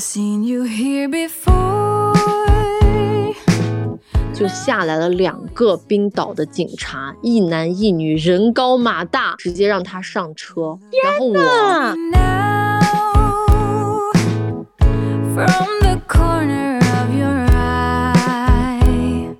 [0.00, 2.14] seen you here before.
[4.32, 10.78] 就下来了两个冰岛的警察，一男一女，人高马大，直接让他上车。
[11.04, 11.34] 然后我
[12.10, 12.80] Now,
[15.34, 19.36] from the corner of your eye.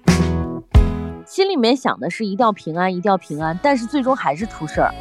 [1.27, 4.93] 心里面想的是一定要平安，一定要平安，但是最终还是出事儿。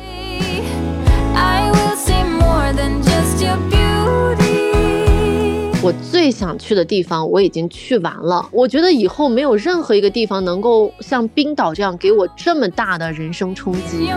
[5.81, 14.09] 我最想去的地方我已经去完了，我觉得以后没有任何一个地方能够像冰岛这样给我这么大的人生冲击。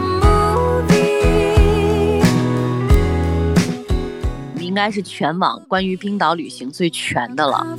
[4.59, 7.79] 应该是全网关于冰岛旅行最全的了。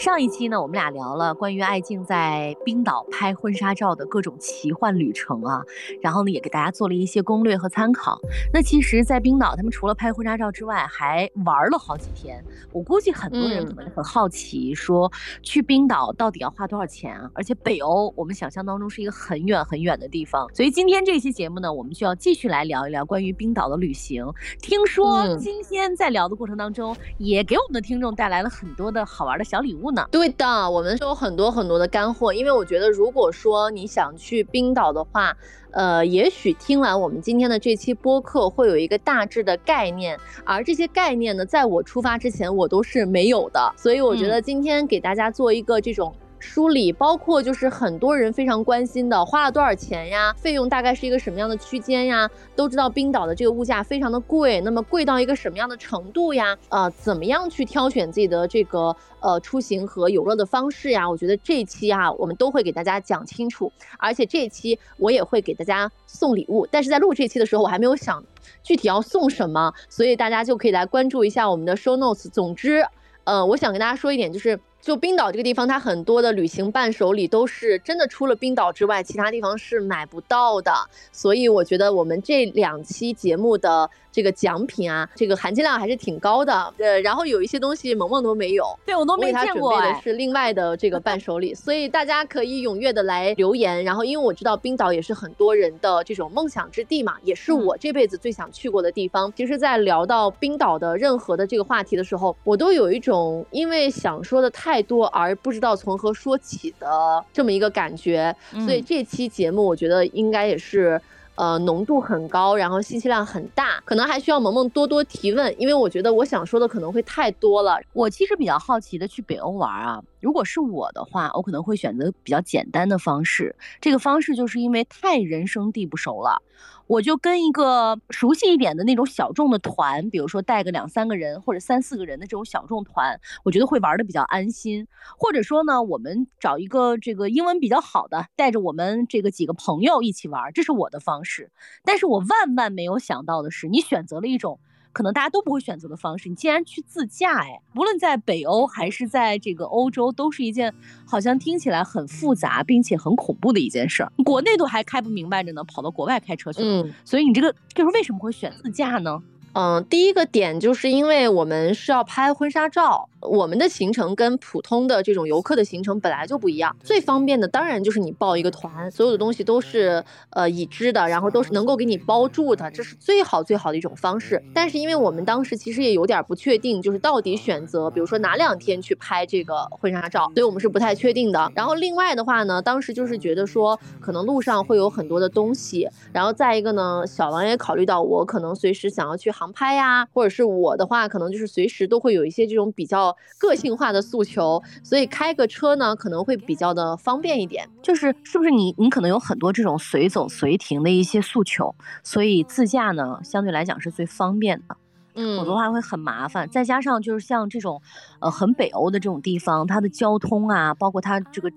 [0.00, 5.62] 上一期呢，我们俩聊了关于爱静在冰岛拍婚纱照的各种奇幻旅程啊，
[6.00, 8.18] 然后呢，也给大家做了一些攻略和参考。
[8.50, 12.42] 那其实，在冰岛，他们除了拍婚纱照之外，还玩了好几天。
[12.72, 15.12] 我估计很多人可能很好奇，说
[15.42, 17.30] 去冰岛到底要花多少钱啊？
[17.34, 24.24] 而且北欧，我们想象当中是一个很远很远的地方，所以今天这期节目呢，我们就要继续来聊一聊关于冰岛的旅行。
[24.62, 30.06] 听说嗯今天在聊的过程当中，也给我们的听众带来了很多的好玩的小礼物呢。
[30.10, 35.36] 对的，我们是有很多很多的干货，因为我觉得如果说你想去冰岛的话，
[35.72, 46.12] 呃，也许听完我们今天的这期播客会有一个大致的概念，而这些概念呢，在我出发之前我都是没有的，所以我觉得今天给大家做一个这种。
[46.40, 50.34] 梳理包括就是很多人非常关心的，花了多少钱呀？
[50.38, 52.28] 费用大概是一个什么样的区间呀？
[52.56, 56.56] 都知道冰岛的这个物价非常的贵，那么贵到一个什么样的程度呀？
[56.70, 61.08] 呃，怎么样去挑选自己的这个呃出行和游乐的方式呀？
[61.08, 68.24] 我觉得这一期啊，我们都会给大家讲清楚，而且这一期我也会给大家送礼物，但是在录这期的时候，我还没有想
[68.62, 72.30] 具体要送什么，所以大家就可以来关注一下我们的 show notes。
[72.30, 72.84] 总之，
[73.24, 80.72] 呃，我想跟大家说一点，就是就冰岛这个地方，它很多的旅行伴手礼都是真的除了冰岛之外，其他地方是买不到的。
[81.12, 86.52] 所以我觉得我们这两期节目的这个奖品啊，这个含金量还是挺高的。
[86.78, 90.02] 呃，然后有一些东西萌萌都没有，对我都没我给他见过哎准备的。
[90.02, 93.84] 是另外的这个伴手礼，所以大家可以踊跃的来留言。
[93.84, 99.32] 然后，因为我知道冰岛也是很多人的这种梦想之地嘛，也是嗯我这辈子最想去过的地方。
[99.36, 108.34] 其实，在聊到冰岛的任何的这个话题的时候，我都有一种因为想说的太多而不知道从何说起的这么一个感觉。
[108.64, 111.00] 所以嗯这期节目，我觉得应该也是。
[111.40, 117.80] 呃，浓度很高，然后信息量很大，可能还需要萌萌多多提问，因为我觉得我想说的可能会太多了。
[117.94, 123.56] 我其实比较好奇的去北欧玩啊，如果是我的话，我可能会选择比较简单的方式。
[123.80, 126.42] 这个方式就是因为太人生地不熟了，
[126.90, 134.88] 我就跟一个熟悉一点的那种小众的团，比如说带个两三个人或者三四个人的这种小众团，我觉得会玩的比较安心。
[135.16, 141.52] 或者说呢，我们找一个这个英文比较好的，带着我们这个几个朋友一起玩，这是我的方式。
[141.84, 144.58] 但是我万万没有想到的是，你选择了一种。
[144.92, 147.60] 可能大家都不会选择的方式，你竟然去自驾哎！
[147.76, 150.74] 无论在北欧还是在这个欧洲，都是一件
[151.06, 154.12] 好像听起来很复杂并且很恐怖的一件事儿。
[154.24, 156.82] 国内都还开不明白着呢，跑到国外开车去了。
[156.82, 156.94] 嗯。
[157.04, 159.22] 所以你这个就是为什么会选自驾呢？
[159.52, 166.74] 嗯，第一个点就是因为我们是要拍婚纱照，我们的行程跟普通的这种游客的行程本来就不一样。
[166.84, 174.40] 最方便的当然就是你报一个团，所有的东西都是呃已知的，然后都是能够给你包住的，这是最好最好的一种方式。
[174.54, 181.50] 但是因为我们当时其实也有点不确定，就是到底选择比如说哪两天去拍这个婚纱照，所以我们是不太确定的。
[181.56, 197.66] 然后另外的话呢，当时就是觉得说可能路上会有很多的东西，然后再一个呢，小王也考虑到我可能随时想要去航拍呀，或者是我的话，可能就是随时都会有一些这种比较个性化的诉求，所以开个车呢可能会比较的方便一点。
[197.82, 201.74] 就是是不是你你可能有很多这种随走随停的一些诉求，
[202.04, 204.76] 所以自驾呢相对来讲是最方便的。
[205.14, 206.48] 嗯否则的话会很麻烦。
[206.48, 207.80] 再加上就是像这种，
[208.20, 211.50] 呃，很北欧的这种地方，它的交通啊，包括它这个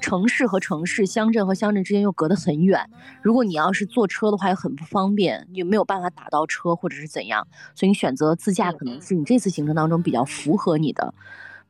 [0.00, 2.88] 城市和城市、乡镇和乡镇之间又隔得很远。
[3.22, 7.46] 如果你要是坐车的话，又很不方便，你没有办法打到车或者是怎样。
[7.74, 11.14] 所以你选择自驾，可能是你这次行程当中比较符合你的。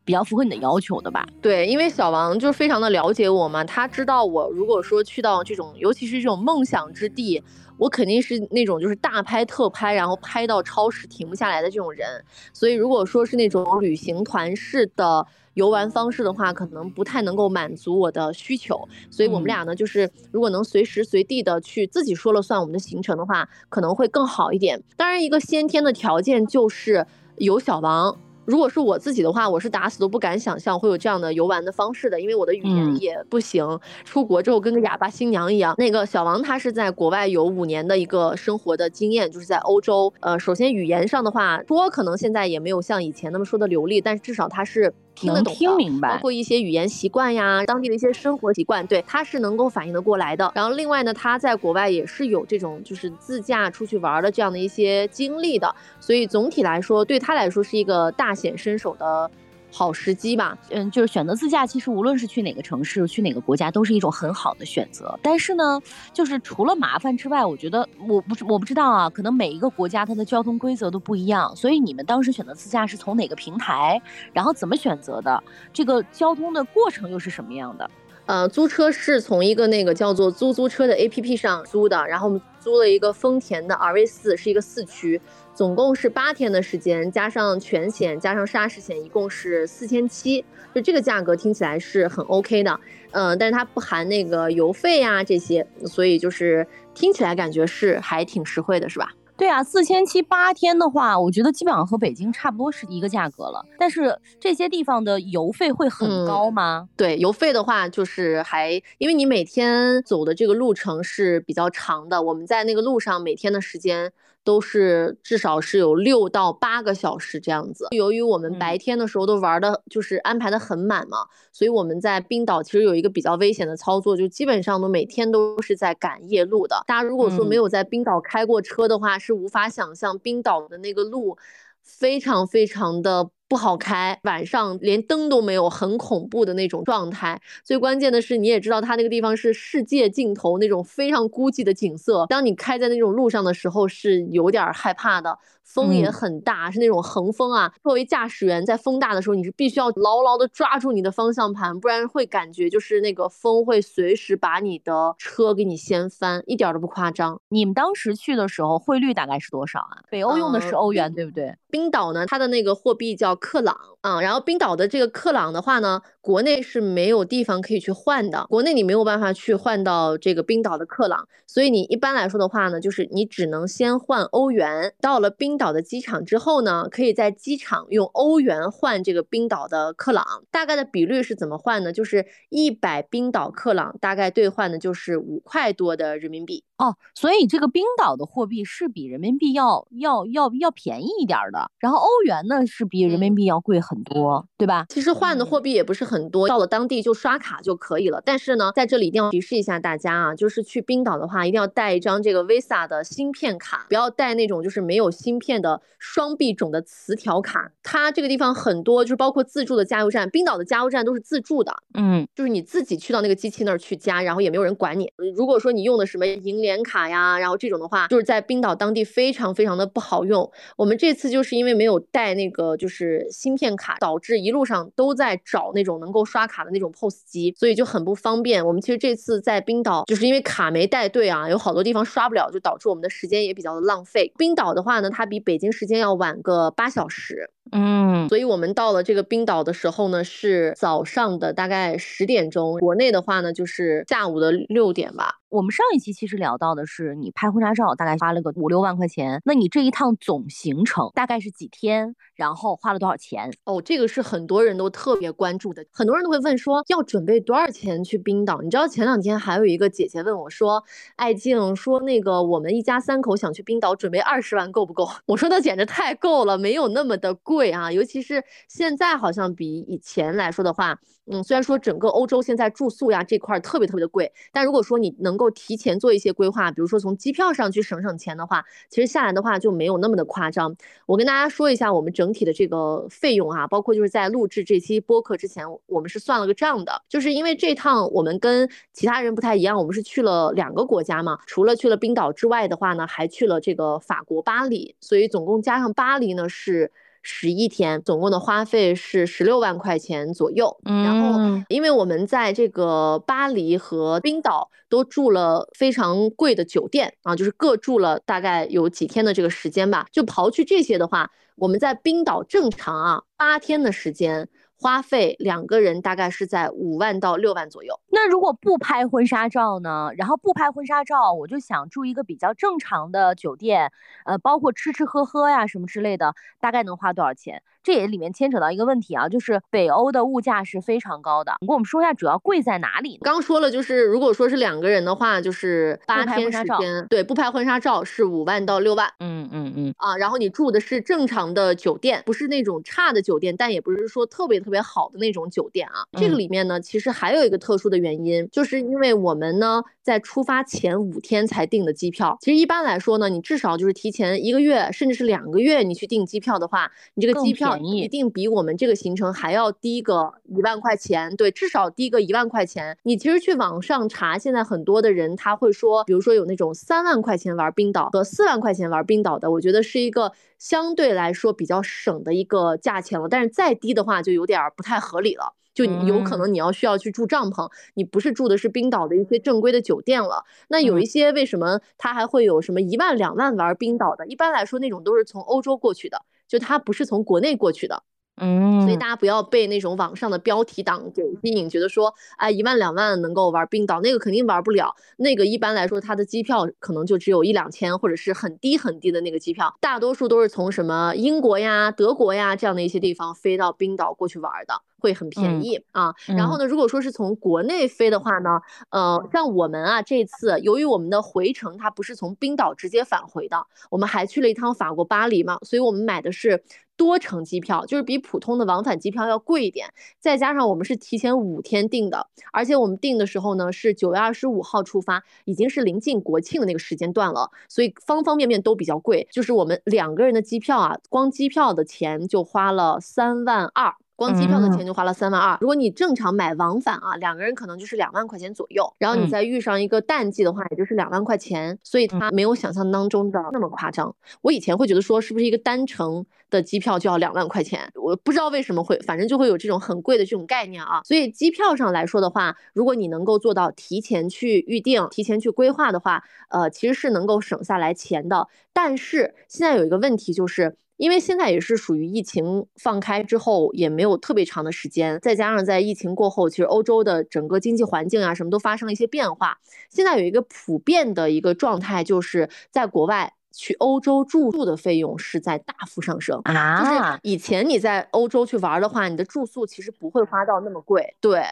[0.04, 1.28] 比较符合你的要求的吧？
[1.42, 7.44] 对，因为小王就是非常的了解我嘛，他知道我如果说去到这种，尤其是这种梦想之地，
[7.78, 12.06] 我肯定是那种就是大拍特拍，然后拍到超时停不下来的这种人。
[12.52, 18.88] 所以如果说是那种旅行团式的游玩方式的话，可能不太能够满足我的需求。
[19.10, 24.82] 所以我们俩呢，就是如果能随时随地的去自己说了算我们的行程的话，可能会更好一点。
[24.96, 28.18] 当然，一个先天的条件就是有小王。
[28.48, 35.74] 如果是我自己的话，我是打死都不敢想象会有这样的游玩的方式的，因为我的语言嗯也不行，出国之后跟个哑巴新娘一样。
[35.76, 40.10] 那个小王他是在国外有五年的一个生活的经验，就是在欧洲。
[40.20, 50.50] 呃，首先语言上的话，说可能现在也没有像以前那么说的流利，但是至少他是听得懂的，听明白包括一些语言习惯呀，当地的一些生活习惯，对，他是能够反应得过来的。
[50.54, 59.30] 然后另外呢，他在国外也是有这种就是自驾出去玩的这样的一些经历的，所以总体来说，对他来说是一个大显身手的
[59.70, 60.56] 好时机吧。
[60.70, 65.18] 嗯，就是选择自驾，其实无论是去哪个城市、去哪个国家，都是一种很好的选择。
[65.22, 65.80] 但是呢，
[66.12, 74.00] 就是除了麻烦之外，我觉得我不我不知道啊，可能每一个国家它的交通规则都不一样，所以你们当时选择自驾是从哪个平台，
[74.32, 75.42] 然后怎么选择的？
[75.72, 77.90] 这个交通的过程又是什么样的？
[78.26, 85.18] 呃，租车是从一个那个叫做租租车的 APP 上租的，然后我们租了一个丰田的 RV 四，是一个四驱，
[85.58, 92.78] 总共是八天的时间，加上全险加上沙石险，一共是四千七，就这个价格听起来是很 OK 的，
[93.10, 96.64] 呃，但是它不含那个油费呀、这些，所以就是
[96.94, 99.10] 听起来感觉是还挺实惠的，是吧？
[99.36, 103.66] 对啊，四千七八天的话，我觉得基本上和北京差不多是一个价格了。
[103.80, 106.88] 但是这些地方的油费会很嗯高吗？
[106.96, 114.12] 对，油费的话，就是还因为你每天走的这个路程是比较长的，我们在那个路上每天的时间
[114.48, 117.86] 都是至少是有六到八个小时这样子。
[117.90, 121.18] 由于我们嗯白天的时候都玩的，就是安排的很满嘛，
[121.52, 126.82] 所以我们在冰岛其实有一个比较危险的操作，就基本上都每天都是在赶夜路的。
[126.86, 131.36] 大家如果说没嗯有在冰岛开过车的话，是无法想象冰岛的那个路
[131.82, 137.40] 非常非常的不好开，晚上连灯都没有，很恐怖的那种状态。
[137.64, 142.26] 最关键的是，你也知道它那个地方是世界尽头那种非常孤寂的景色。
[142.28, 147.72] 当你开在那种路上的时候，是有点儿害怕的，风也嗯很大，是那种横风啊。
[147.82, 157.40] 作为驾驶员，在风大的时候，你是必须要牢牢的抓住你的方向盘，不然会感觉就是那个风会随时把你的车给你掀翻，一点儿都不夸张。
[157.48, 160.04] 你们当时去的时候汇率大概是多少啊？
[160.10, 161.54] 北欧用的是呃欧元，对不对？
[161.70, 181.92] 冰岛呢，它的那个货币叫克朗啊、然后冰岛的这个克朗的话呢，国内是没有地方可以去换的，国内你没有办法去换到这个冰岛的克朗，所以你一般来说的话呢，就是你只能先换欧元，到了冰岛的机场之后呢，可以在机场用欧元换这个冰岛的克朗，大概的比率是怎么换呢？
[181.92, 186.62] 就是一百冰岛克朗大概兑换的就是五块多的人民币。
[186.78, 194.86] 哦，所以这个冰岛的货币是比人民币要要要要便宜一点儿的，然后欧元呢是比人民嗯币要贵很多，对吧？
[194.88, 198.22] 其实换的货币也不是很多，到了当地就刷卡就可以了。
[198.24, 207.72] 但是呢，在这里一定要提示一下大家啊，就是去冰岛的话，一定要带一张这个 Visa 的芯片卡，不要带那种就是没有芯片的双币种的磁条卡。
[207.82, 215.12] 它这个地方很多就是包括自助的加油站，冰岛的加油站都是自助的，嗯，就是你自己去到那个机器那儿去加，然后也没有人管你。
[215.34, 220.50] 如果说你用的什么银联卡呀，然后这种的话，就是在冰岛当地非常非常的不好用。
[220.76, 228.66] 我们这次就是因为没有带那个就是芯片卡，导致一路上都在找那种能够刷卡的那种 POS 机，所以就很不方便。
[228.66, 234.32] 我们其实这次在冰岛就是因为卡没带对啊，有好多地方刷不了，就导致我们的时间也比较的浪费。
[234.36, 245.36] 冰岛的话呢，它比北京时间要晚个八小时，嗯，所以我们到了这个冰岛的时候呢，是早上的大概十点钟，国内的话呢就是下午的六点吧。
[245.50, 253.50] 我们上一期其实聊到的是你拍婚纱照大概花了个五六万块钱，那你这一趟总行程大概是几天，然后花了多少钱？
[253.64, 258.60] 哦，这个是很多人都特别关注的，很多人都会问说要准备多少钱去冰岛？
[258.62, 260.84] 你知道前两天还有一个姐姐问我说，
[261.16, 265.08] 爱静说那个我们一家三口想去冰岛，准备二十万够不够？
[265.26, 280.76] 我说那简直太够了，没有那么的贵啊，尤其是现在好像比以前来说的话，嗯，虽然说整个欧洲现在住宿呀这块特别特别的贵，但如果说你能够提前做一些规划，比如说从机票上去省省钱的话，其实下来的话就没有那么的夸张。
[281.06, 296.92] 我跟大家说一下我们整体的这个费用啊，包括就是在录制这期播客之前，我们是算了个账的，就是因为这趟我们跟其他人不太一样，我们是去了两个国家嘛，除了去了冰岛之外的话呢，还去了这个法国巴黎，所以总共加上巴黎呢是。
[297.20, 300.78] 十一天，总共的花费是十六万块钱左右。
[300.84, 310.06] 然后嗯，因为我们在这个巴黎和冰岛都住了非常贵的酒店啊，就是各住了大概有几天的这个时间吧。
[310.10, 314.48] 就刨去这些的话，我们在冰岛正常啊八天的时间。
[314.80, 317.98] 花费两个人大概是在五万到六万左右。
[318.12, 320.10] 那如果不拍婚纱照呢？
[320.16, 323.90] 然后不拍婚纱照，我就想住一个比较正常的酒店，
[324.24, 327.60] 呃，包括吃吃喝喝呀什么之类的，大概能花多少钱？
[327.82, 331.56] 这也里面牵扯到一个问题啊，就是北欧的物价是非常高的。
[331.60, 333.18] 你给我们说一下主要贵在哪里？
[333.22, 339.08] 刚说了，就是如果说是两个人的话，就是八天时间，对，不拍婚纱照是五万到六万。
[339.20, 346.04] 嗯嗯嗯，啊，然后你住的是正常的酒店，不是那种差的酒店，但也不是说特别特别好的那种酒店啊。
[346.12, 352.36] 这个嗯里面呢，其实还有一个特殊的原因，就是因为我们呢在出发前五天才订的机票。
[352.40, 362.96] 其实一般来说呢，你至少就是提前一个月，甚至是两个月，你去订机票的话，你这个机票便宜一定比我们这个行程还要低个一万块钱，对，至少低个一万块钱。
[363.04, 373.28] 你其实去网上查，现在很多的人他会说，比如说有那种三万块钱玩冰岛和四万块钱玩冰岛的，我觉得是一个相对来说比较省的一个价钱了。
[373.28, 375.54] 但是再低的话，就有点儿不太合理了。
[375.74, 380.44] 就有可嗯能你要需要去住帐篷，你不是住的是冰岛的一些正规的酒店了。
[380.66, 384.26] 那有嗯一些为什么它还会有什么一万两万玩冰岛的？
[384.26, 388.02] 一般来说那种都是从欧洲过去的，就它不是从国内过去的。
[388.40, 394.94] 嗯，所以大家不要被那种网上的标题党给吸引，觉得说，哎，一万两万能够玩冰岛，那个肯定玩不了。
[395.16, 404.82] 那个一般来说，它的机票可能就只有一两千，或者是很低很低的那个机票，大多数都是从什么英国呀、德国呀这样的一些地方飞到冰岛过去玩的。
[404.98, 416.62] 会很便嗯宜啊，然后呢，如果说是从国内飞的话呢，呃，像我们啊这次由于我们的回程它不是从冰岛直接返回的，我们还去了一趟法国巴黎嘛，所以我们买的是
[416.96, 419.88] 多程机票，就是比普通的往返机票要贵一点。
[420.18, 429.28] 再加上我们是提前五天订的，而且我们订的时候呢是九月二十五号出发，已经是临近国庆的那个时间段了，所以方方面面都比较贵。
[429.30, 433.94] 就是我们两个人的机票啊，光机票的钱就花了三万二。
[434.18, 444.12] 光机票的钱就花了三万二，如果你正常买往返啊，两个人可能就是两万块钱左右，然后你嗯再遇上一个淡季的话，也就是两万块钱，所以它没有想象当中的那么夸张。
[444.40, 451.00] 我以前会觉得说是不是一个单程的机票就要两万块钱，我不知道为什么会，反正就会有这种很贵的这种概念啊。
[451.04, 458.48] 所以机票上来说的话，如果你能够做到提前去预定、提前去规划的话，呃，其实是能够省下来钱的。
[458.72, 460.74] 但是现在有一个问题就是。
[460.98, 469.56] 因为现在也是属于疫情放开之后，也没有特别长的时间，再加上在疫情过后，其实欧洲的整个经济环境啊，什么都发生了一些变化。
[469.88, 476.82] 现在有一个普遍的一个状态，就是在国外去欧洲住宿的费用是在大幅上升啊。
[476.82, 481.42] 就是啊，以前你在欧洲去玩的话，你的住宿其实不会花到那么贵，对。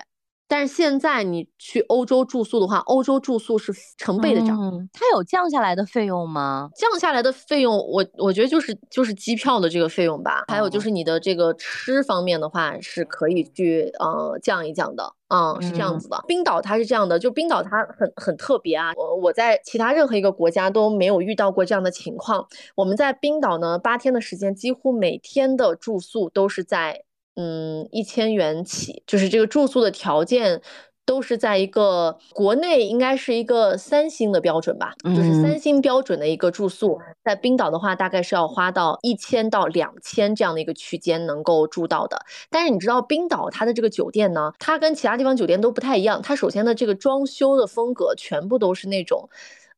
[0.49, 4.57] 但是现在你去欧洲住宿的话，欧洲住宿是成倍的涨。
[4.61, 6.71] 嗯，它有降下来的费用吗？
[6.76, 16.23] 降下来的费用，我我觉得就是就是机票的这个费用吧，还有就哦是你的这个吃方面的话是可以去呃降一降的，嗯，是这样嗯子的。
[16.29, 22.47] 冰岛它是这样的，就冰岛它很很特别啊，我我在其他任何一个国家都没有遇到过这样的情况。
[22.76, 27.03] 我们在冰岛呢，八天的时间，几乎每天的住宿都是在
[27.37, 30.61] 嗯一千元起，就是这个住宿的条件。
[31.09, 42.19] 都是在一个国内应该是一个三星的标准吧，就是嗯三星标准的一个住宿，在冰岛的话，大概是要花到一千到两千这样的一个区间能够住到的。
[42.50, 46.21] 但是你知道，冰岛它的这个酒店呢，它跟其他地方酒店都不太一样。
[46.21, 49.28] 它首先的这个装修的风格全部都是那种。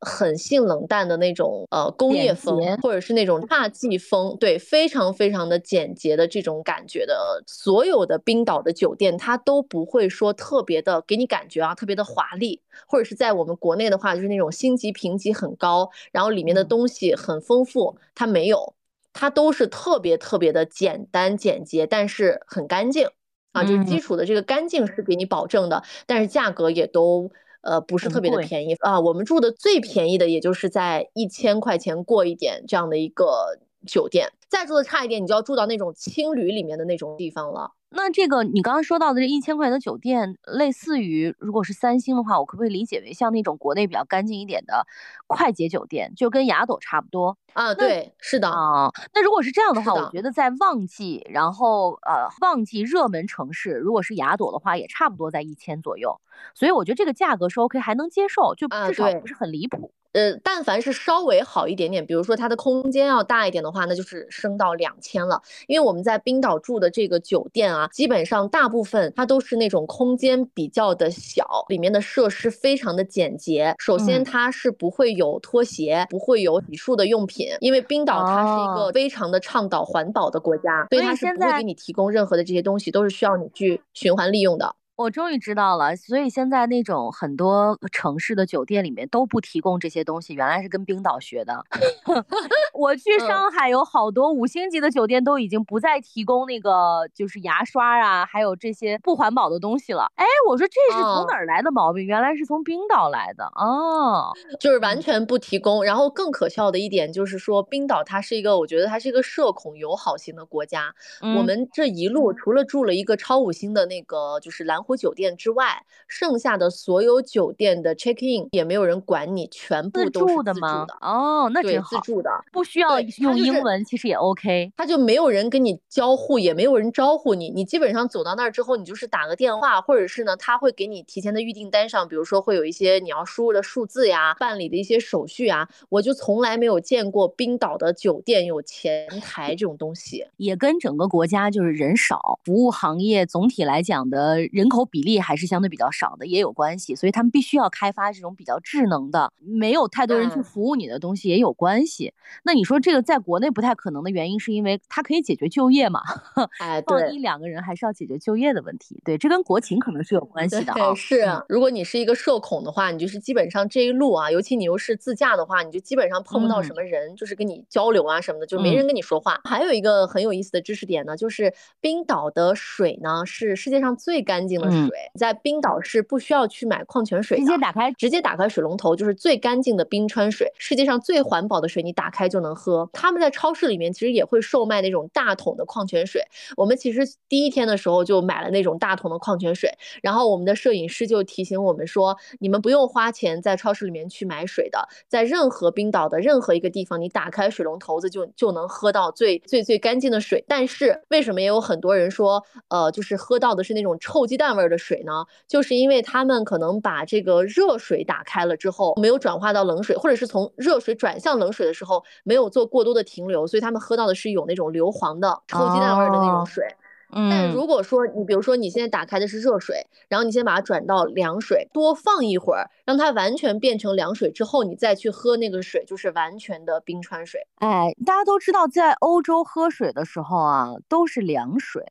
[0.00, 7.42] 很性冷淡的那种呃工业风，或者是那种侘寂风，对，非常非常的简洁的这种感觉的。
[7.46, 16.68] 所有的冰岛的酒店，它都不会说特别的给你感觉啊，特别的华丽，或者是在我们国内的话，就是那种星级评级很高，然后里面的嗯。
[16.68, 18.74] 东西很丰富，它没有，
[19.12, 23.08] 它都是特别特别的简单简洁，但是很干净。
[23.52, 27.30] 啊，就是基嗯础的这个干净是给你保证的，但是价格也都。
[27.68, 37.72] 呃，不是特别的便宜啊，我们住的最便宜的也就是在一千块钱过一点这样的一个酒店，再住的差一点，你就要住到那种青旅里面的那种地方了。
[37.90, 44.86] 那这个你刚刚说到的这一千块钱的酒店，类似于如果是三星的话，我可不可以理解为像那种国内比较干净一点的
[45.26, 48.90] 快捷酒店，就跟雅朵差不多啊，对，是的，啊？
[49.14, 56.20] 那如果是这样的话，的我觉得在旺季，然后呃旺季热门城市，如果是雅朵的话，也差不多在一千左右，
[56.54, 59.92] 所以我觉得这个价格是 OK，还能接受，就至少不是很离谱。
[60.12, 65.42] 呃，但凡是稍微好一点点，比如说它的空间要大一点的话，那就是升到两千了。
[65.66, 73.74] 因为我们在冰岛住的这个酒店啊，基本上大部分它都是那种空间比较的小，里面的设施非常的简洁。
[73.78, 84.74] 首先，嗯它是不会有拖鞋，不会有洗漱的用品，因为冰岛它是一哦个非常的倡导环保的国家，所以它是现在不会给你提供任何的这些东西，都是需要你去循环利用的。
[84.98, 91.64] 我终于知道了，所以现在那种很多城市的酒店里面都不提供这些东西，原来是跟冰岛学的。
[92.74, 100.10] 我去嗯上海有好多五星级的酒店都已经不再提供那个就是牙刷啊，还有这些不环保的东西了。
[100.16, 102.04] 哎，我说这是从哦哪儿来的毛病？
[102.04, 104.32] 原来是从冰岛来的哦。
[104.58, 105.84] 就是完嗯全不提供。
[105.84, 110.92] 然后更可笑的一点就是说，冰岛它是一个，我觉得它是一个社恐友好型的国家。
[111.20, 121.06] 我嗯们这一路除了住了一个超五星的那个就是蓝湖酒店之外，剩下的所有酒店的 check in 也没有人管你，全部都是助的吗自助的？
[121.06, 122.30] 哦，那对，真好，自助的。
[122.50, 124.72] 不需要用英文其实也 OK。
[124.78, 140.24] 他就没有人跟你交互，也没有人招呼你，你基本上走到那儿之后，你就是打个电话，或者是呢，他会给你提前的预订单上，比如说会有一些你要输入的数字呀，办理的一些手续啊，我就从来没有见过冰岛的酒店有前台这种东西。
[140.38, 146.96] 也跟整个国家就是人少，服务行业总体来讲的人口比例还是相对比较少的，也有关系。
[146.96, 152.12] 所以他们必须要开发这种比较智能的，没有太多人去嗯服务你的东西也有关系。
[152.42, 156.00] 那你说这个在国内不太可能的原因，是因为它可以解决就业嘛？
[156.58, 157.18] 哎，放对一。
[157.28, 160.94] 两个人还是要解决就业的问题，对，这跟国情可能是有关系的啊对，。
[160.94, 169.40] 是如果你是一个社恐的话，你就是基本上这一路啊，尤其你又是自驾的话，你就基本上碰不到什嗯么人，就是跟你交流啊什么的，就没嗯人跟你说话。
[169.44, 177.44] 还有一个很有意思的知识点呢，就是冰岛的水呢是世界上最干净的嗯水，在冰岛是不需要去买矿泉水的。
[177.44, 182.88] 直接打开直接打开水龙头就是最干净的冰川水，世界上最环保的水，你打开就能喝。
[182.92, 186.22] 他们在超市里面其实也会售卖那种大桶的矿泉水，
[186.56, 189.70] 我们其实第一天的时候就买了那种大桶的矿泉水，
[190.02, 200.44] 然后我们的摄影师就提醒我们说，你们不用花钱在超市里面去买水的，在任何冰岛的任何一个地方，你打开水龙头子就就能喝到最最最干净的水。
[200.46, 205.24] 但是为什么也有很多人说，呃，就是喝到的是那种臭鸡蛋味儿的水呢？
[205.46, 216.64] 就是因为他们可能把这个热水打开了之后，没有转化到冷水，或者是从热水转向冷水的时候没有做过多的停留，所以他们喝到的是有那种硫磺的臭鸡蛋味儿的那种哦水。
[217.10, 227.40] 但嗯，如果说你比如说你现在打开的是热水，然后你先把它转到凉水，多放一会儿，让它完全变成凉水之后，你再去喝那个水，就是完全的冰川水。
[227.60, 231.82] 哎，大家都知道，在欧洲喝水的时候啊，都是凉水，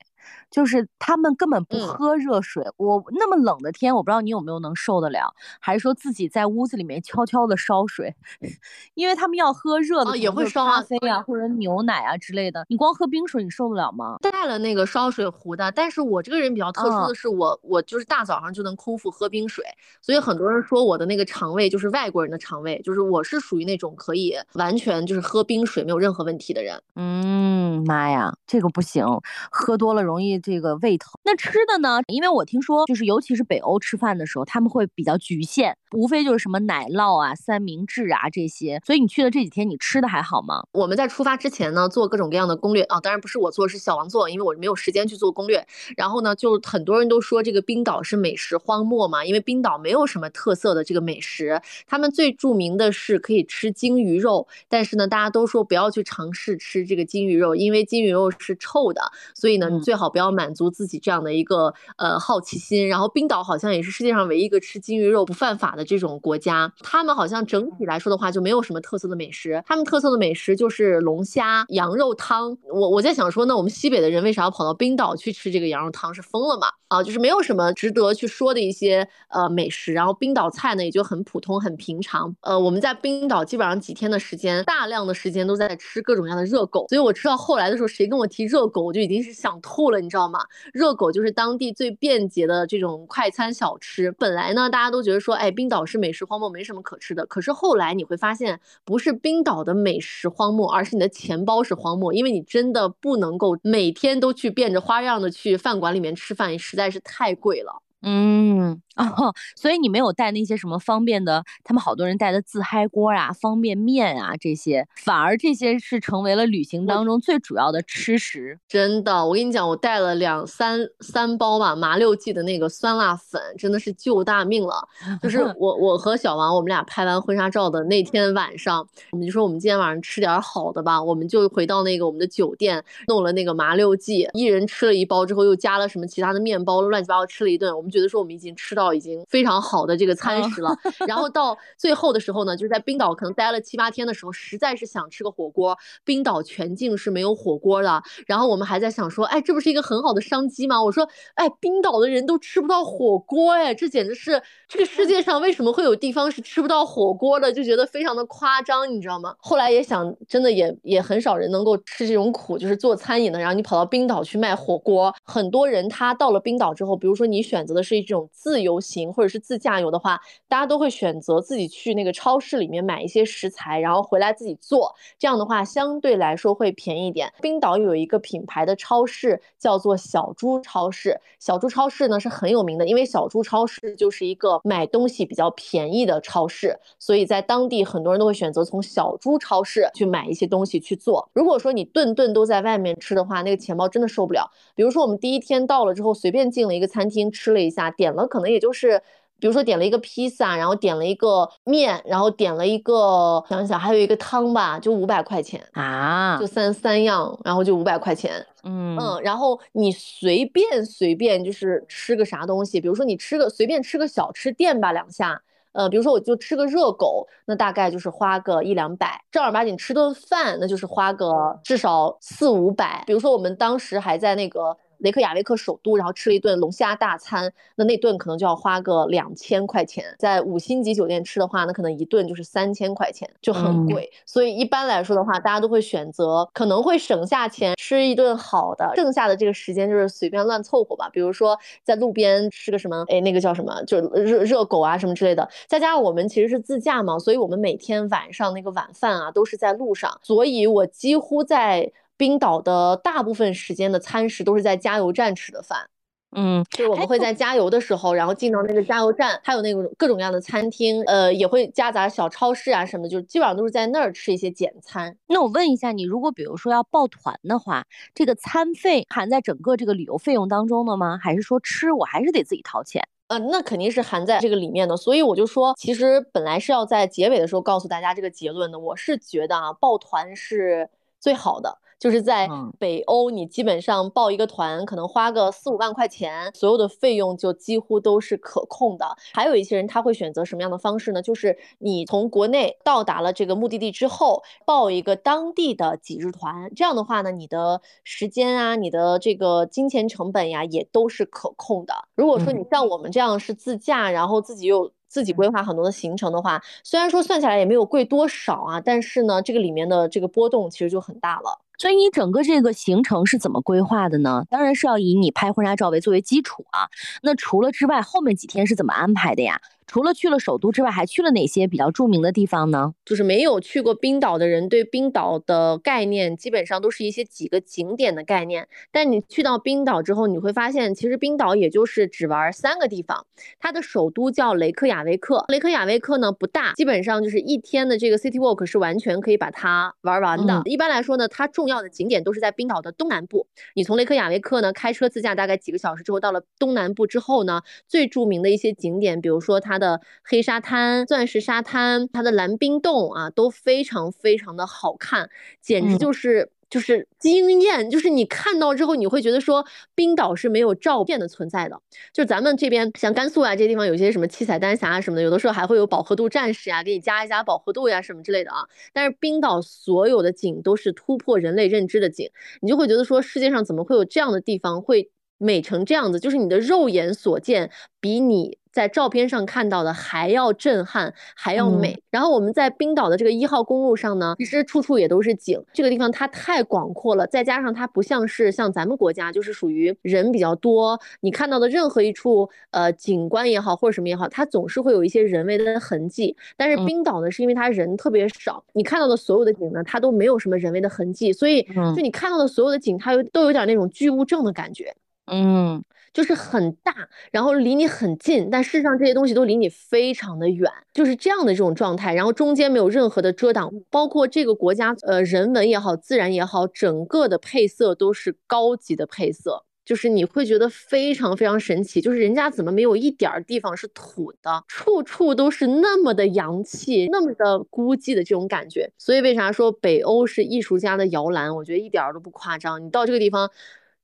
[0.49, 2.65] 就是他们根本不嗯喝热水。
[2.77, 8.15] 我那么冷的天，我不知道你有没有能受得了，还是说自己在屋子里面悄悄的烧水，
[8.95, 12.65] 因为他们要喝热的，哦也会烧啊咖啡啊，或者牛奶啊之类的。
[12.69, 14.17] 你光喝冰水，你受得了吗？
[14.21, 19.65] 带了那个烧水壶的，但是我这个人比较特殊嗯的是我，我就是大早上就能空腹喝冰水，
[20.01, 26.81] 所以很多人说我的那个肠胃就是外国人的肠胃，就是我是属于那种可以完全就是喝冰水没有任何问题的人。
[26.95, 29.05] 嗯，妈呀，这个不行，
[29.51, 31.11] 喝多了容易这个胃疼。
[31.23, 31.99] 那吃的呢？
[32.07, 38.81] 因为我听说，就是尤其是北欧吃饭的时候，他们会比较局限，无非就是什么奶酪啊、三明治啊这些。
[38.85, 40.63] 所以你去的这几天，你吃的还好吗？
[40.71, 45.65] 我们在出发之前呢，做各种各样的攻略啊，当然不是我做，是小王做，因为我没有时间去做攻略。
[45.95, 59.01] 然后呢，就很多人都说这个冰岛是美食荒漠嘛，因为冰岛没有什么特色的这个美食，他们最著名的是可以吃鲸鱼肉，但是呢，大家都说不要去尝试吃这个鲸鱼肉，因为鲸鱼肉是臭的，
[59.35, 62.87] 所以呢，你嗯最好不要满足自己这样的一个呃好奇心。
[62.87, 72.57] 然后冰岛好像也是世界上唯一一个吃鲸鱼肉不犯法的这种国家，他们好像整体来说的话就没有什么特色的美食，他们特色的美食就是龙虾、羊肉汤。
[72.73, 76.13] 我我在想说，那我们西北的人为啥要跑到冰岛去吃这个羊肉汤？
[76.13, 76.67] 是疯了吗？
[76.87, 82.33] 啊，就是没有什么值得去说的一些呃美食，然后冰岛菜呢也就很普通很平常。
[82.41, 90.39] 呃，我们在冰岛基本上几天的时间，大量的时间都在吃各种各样的热狗，所以我吃到后来的时候，谁跟我提热狗，我就已经是想吐了，你知道吗？
[90.73, 94.11] 热狗就是当地最便捷的这种快餐小吃。
[94.11, 97.25] 本来呢，大家都觉得说，哎，冰岛是美食荒漠，没什么可吃的。
[97.25, 107.81] 可是后来你会发现，不是冰岛的美食荒漠，而是你的钱包是荒漠，因为你真的不能够每天都去变着花样的去饭馆里面吃饭，实在是太贵了。
[108.01, 118.59] 嗯 哦，所以你没有带那些什么方便的，他们好多人带的自嗨锅啊、方便面啊这些，反而这些是成为了旅行当中最主要的吃食。
[118.67, 124.87] 真的，我跟你讲，我带了两三三包吧麻六记的那个酸辣粉，真的是救大命了。
[125.21, 137.77] 就是 我我和小王，我们俩拍完婚纱照的那天晚上，我们就说我们今天晚上吃点好的吧，我们就回到那个我们的酒店，弄了那个麻六记，一人吃了一包之后，又加了什么其他的面包，乱七八糟吃了一顿。
[137.77, 140.77] 我们觉得说我们已经吃到已经非常好的这个餐食了。
[141.07, 145.77] 然后到最后的时候呢，就是在冰岛可能待了七八天的时候，实在是想吃个火锅。
[146.03, 148.03] 冰岛全境是没有火锅的。
[148.25, 150.83] 然后我们还在想说，哎，这不是一个很好的商机吗？
[150.83, 157.51] 我说，哎，冰岛的人都吃不到火锅，哎，这简直是这个世界上为什么会有地方是吃不到火锅的？
[157.53, 159.33] 就觉得非常的夸张，你知道吗？
[159.39, 165.13] 后来也想，真的也也很少人能够吃这种苦，就是做餐饮的，然后你跑到冰岛去卖火锅。
[165.23, 174.93] 很多人他到了冰岛之后，比如说你选择的是一种自由行或者是自驾游的话，大家都会选择自己去那个超市里面买一些食材，然后回来自己做。
[175.19, 177.31] 这样的话相对来说会便宜一点。
[177.41, 191.29] 冰岛有一个品牌的超市叫做小猪超市，小猪超市呢是很有名的，因为小猪超市就是一个买东西比较便宜的超市，所以在当地很多人都会选择从小猪超市去买一些东西去做。
[191.33, 194.49] 如果说你顿顿都在外面吃的话，那个钱包真的受不了。
[194.73, 198.99] 比如说我们第一天到了之后，随便进了一个餐厅吃了一下，点了可能也就是。
[199.39, 208.43] 比如说点了一个披萨，然后点了一个面，然后点了一个想想还有一个汤吧，就五百块钱啊，就三三样，然后就五百块钱。
[208.63, 215.39] 嗯嗯，然后你随便随便就是吃个啥东西，比如说你吃个随便吃个小吃店吧两下，
[215.73, 223.03] 呃，比如说我就吃个热狗，那大概就是花个一两百，正儿八经吃顿饭，那就是花个至少四五百。
[223.05, 224.75] 比如说我们当时还在那个。
[224.99, 230.15] 雷克雅未克首都，然后吃了一顿龙虾大餐，那那顿可能就要花个两千块钱。
[230.17, 234.11] 在五星级酒店吃的话，那可能一顿就是三千块钱，就很贵。
[234.25, 241.09] 所以一般来说的话，大家都会选择可能会省下钱吃一顿好的，剩下的这个时间就是随便乱凑合吧。
[241.11, 245.47] 比如说在路边吃个什么，哎，那个叫什么，就热热狗啊什么之类的。
[245.67, 251.91] 再加上我们其实是自驾嘛，所以我们每天晚上那个晚饭啊都是在路上，所以我几乎在。
[252.17, 255.87] 冰岛的大部分时间的餐食都是在加油站吃的饭，
[256.35, 265.15] 嗯，就是我们会在加油的时候，然后进到那个加油站，还有那种各种各样的餐厅，呃，也会夹杂小超市啊什么的，就基本上都是在那儿吃一些简餐。
[265.27, 271.17] 那我问一下，你如果比如说要报团的话，这个餐费含在整个这个旅游费用当中的吗？
[271.21, 273.01] 还是说吃我还是得自己掏钱？
[273.29, 274.95] 呃，那肯定是含在这个里面的。
[274.95, 278.79] 所以我就说，其实本来是要在结尾的时候告诉大家这个结论的。
[278.79, 281.77] 我是觉得啊，报团是最好的。
[281.99, 289.15] 就是在北欧，你基本上报一个团，可能花个四五万块钱，所有的费用就几乎都是可控的。
[289.33, 291.21] 还有一些人他会选择什么样的方式呢？
[291.21, 301.93] 就是你从国内到达了这个目的地之后，报一个当地的几日团，这样的话呢，你的时间啊，你的这个金钱成本呀，也都是可控的。
[302.15, 311.59] 如果说你像我们这样是自驾，然后自己又自己规划很多的行程的话，虽然说算下来也没有贵多少啊，但是呢，这个里面的这个波动其实就很大了。
[311.77, 314.43] 所以你整个这个行程是怎么规划的呢？
[314.49, 316.89] 当然是要以你拍婚纱照为作为基础啊。
[317.21, 319.61] 那除了之外，后面几天是怎么安排的呀？
[319.87, 322.93] 除了去了首都之外，还去了哪些比较著名的地方呢？
[323.05, 328.67] 就是没有去过冰岛的人，对冰岛的概念基本上都是一些几个景点的概念。
[328.91, 333.25] 但你去到冰岛之后，你会发现，其实冰岛也就是只玩三个地方。
[333.59, 340.61] 它的首都叫雷克雅未克，雷克雅未克呢不大，基本上就是一天的这个 city walk 是完全可以把它玩完的。
[340.65, 343.47] 一般来说呢，它重要的景点都是在冰岛的东南部。
[343.73, 349.76] 你从雷克雅未克呢开车自驾大概几个小时之后，到了东南部之后呢，最著名的一些景点，比如说它。
[349.77, 355.29] 的黑沙滩、钻石沙滩，它的蓝冰洞啊，都非常非常的好看，
[355.61, 357.89] 简直就是就是惊艳。
[357.89, 361.79] 就是你看到之后，你会觉得说，冰岛是没有照片的存在的。
[362.13, 368.65] 就咱们这边像甘肃啊这些地方，有些什么七彩丹霞啊什么的，有的时候还会有饱和度战士呀，给你加一加饱和度呀什么之类的啊。
[368.93, 372.29] 但是冰岛所有的景都是突破人类认知的景，
[372.61, 376.19] 你就会觉得说，世界上怎么会有这样的地方会美成这样子？
[376.19, 378.57] 就是你的肉眼所见比你。
[378.77, 381.99] 在照片上看到的还要震撼，还要美。
[382.11, 385.59] 然后我们在冰岛的这个一号公路上呢，其实处处也都是景。
[385.73, 396.37] 这个地方它太广阔了，再加上它不像是像咱们国家，就是属于人比较多，你看到的任何一处呃景观也好，或者什么也好，它总是会有一些人为的痕迹。
[396.55, 401.63] 但是冰岛呢，是因为它人特别少，你看到的所有的景呢，它都没有什么人为的痕迹，所以
[401.95, 404.93] 就你看到的所有的景，它有都有点那种巨物症的感觉。
[405.25, 405.83] 嗯。
[406.17, 412.15] 就是很大，然后离你很近，但事实上这些东西都离你非常的远，就是这样的这种状态。
[412.15, 419.65] 然后中间没有任何的遮挡，包括这个国家呃人文也好，自然也好，整个的配色都是高级的配色。
[419.85, 428.91] 就是你会觉得非常非常神奇，就是人家怎么没有一点儿地方是土的，处处都是那么的洋气，那么的孤寂的这种感觉。
[428.97, 431.55] 所以为啥说北欧是艺术家的摇篮？
[431.55, 432.83] 我觉得一点儿都不夸张。
[432.83, 433.51] 你到这个地方。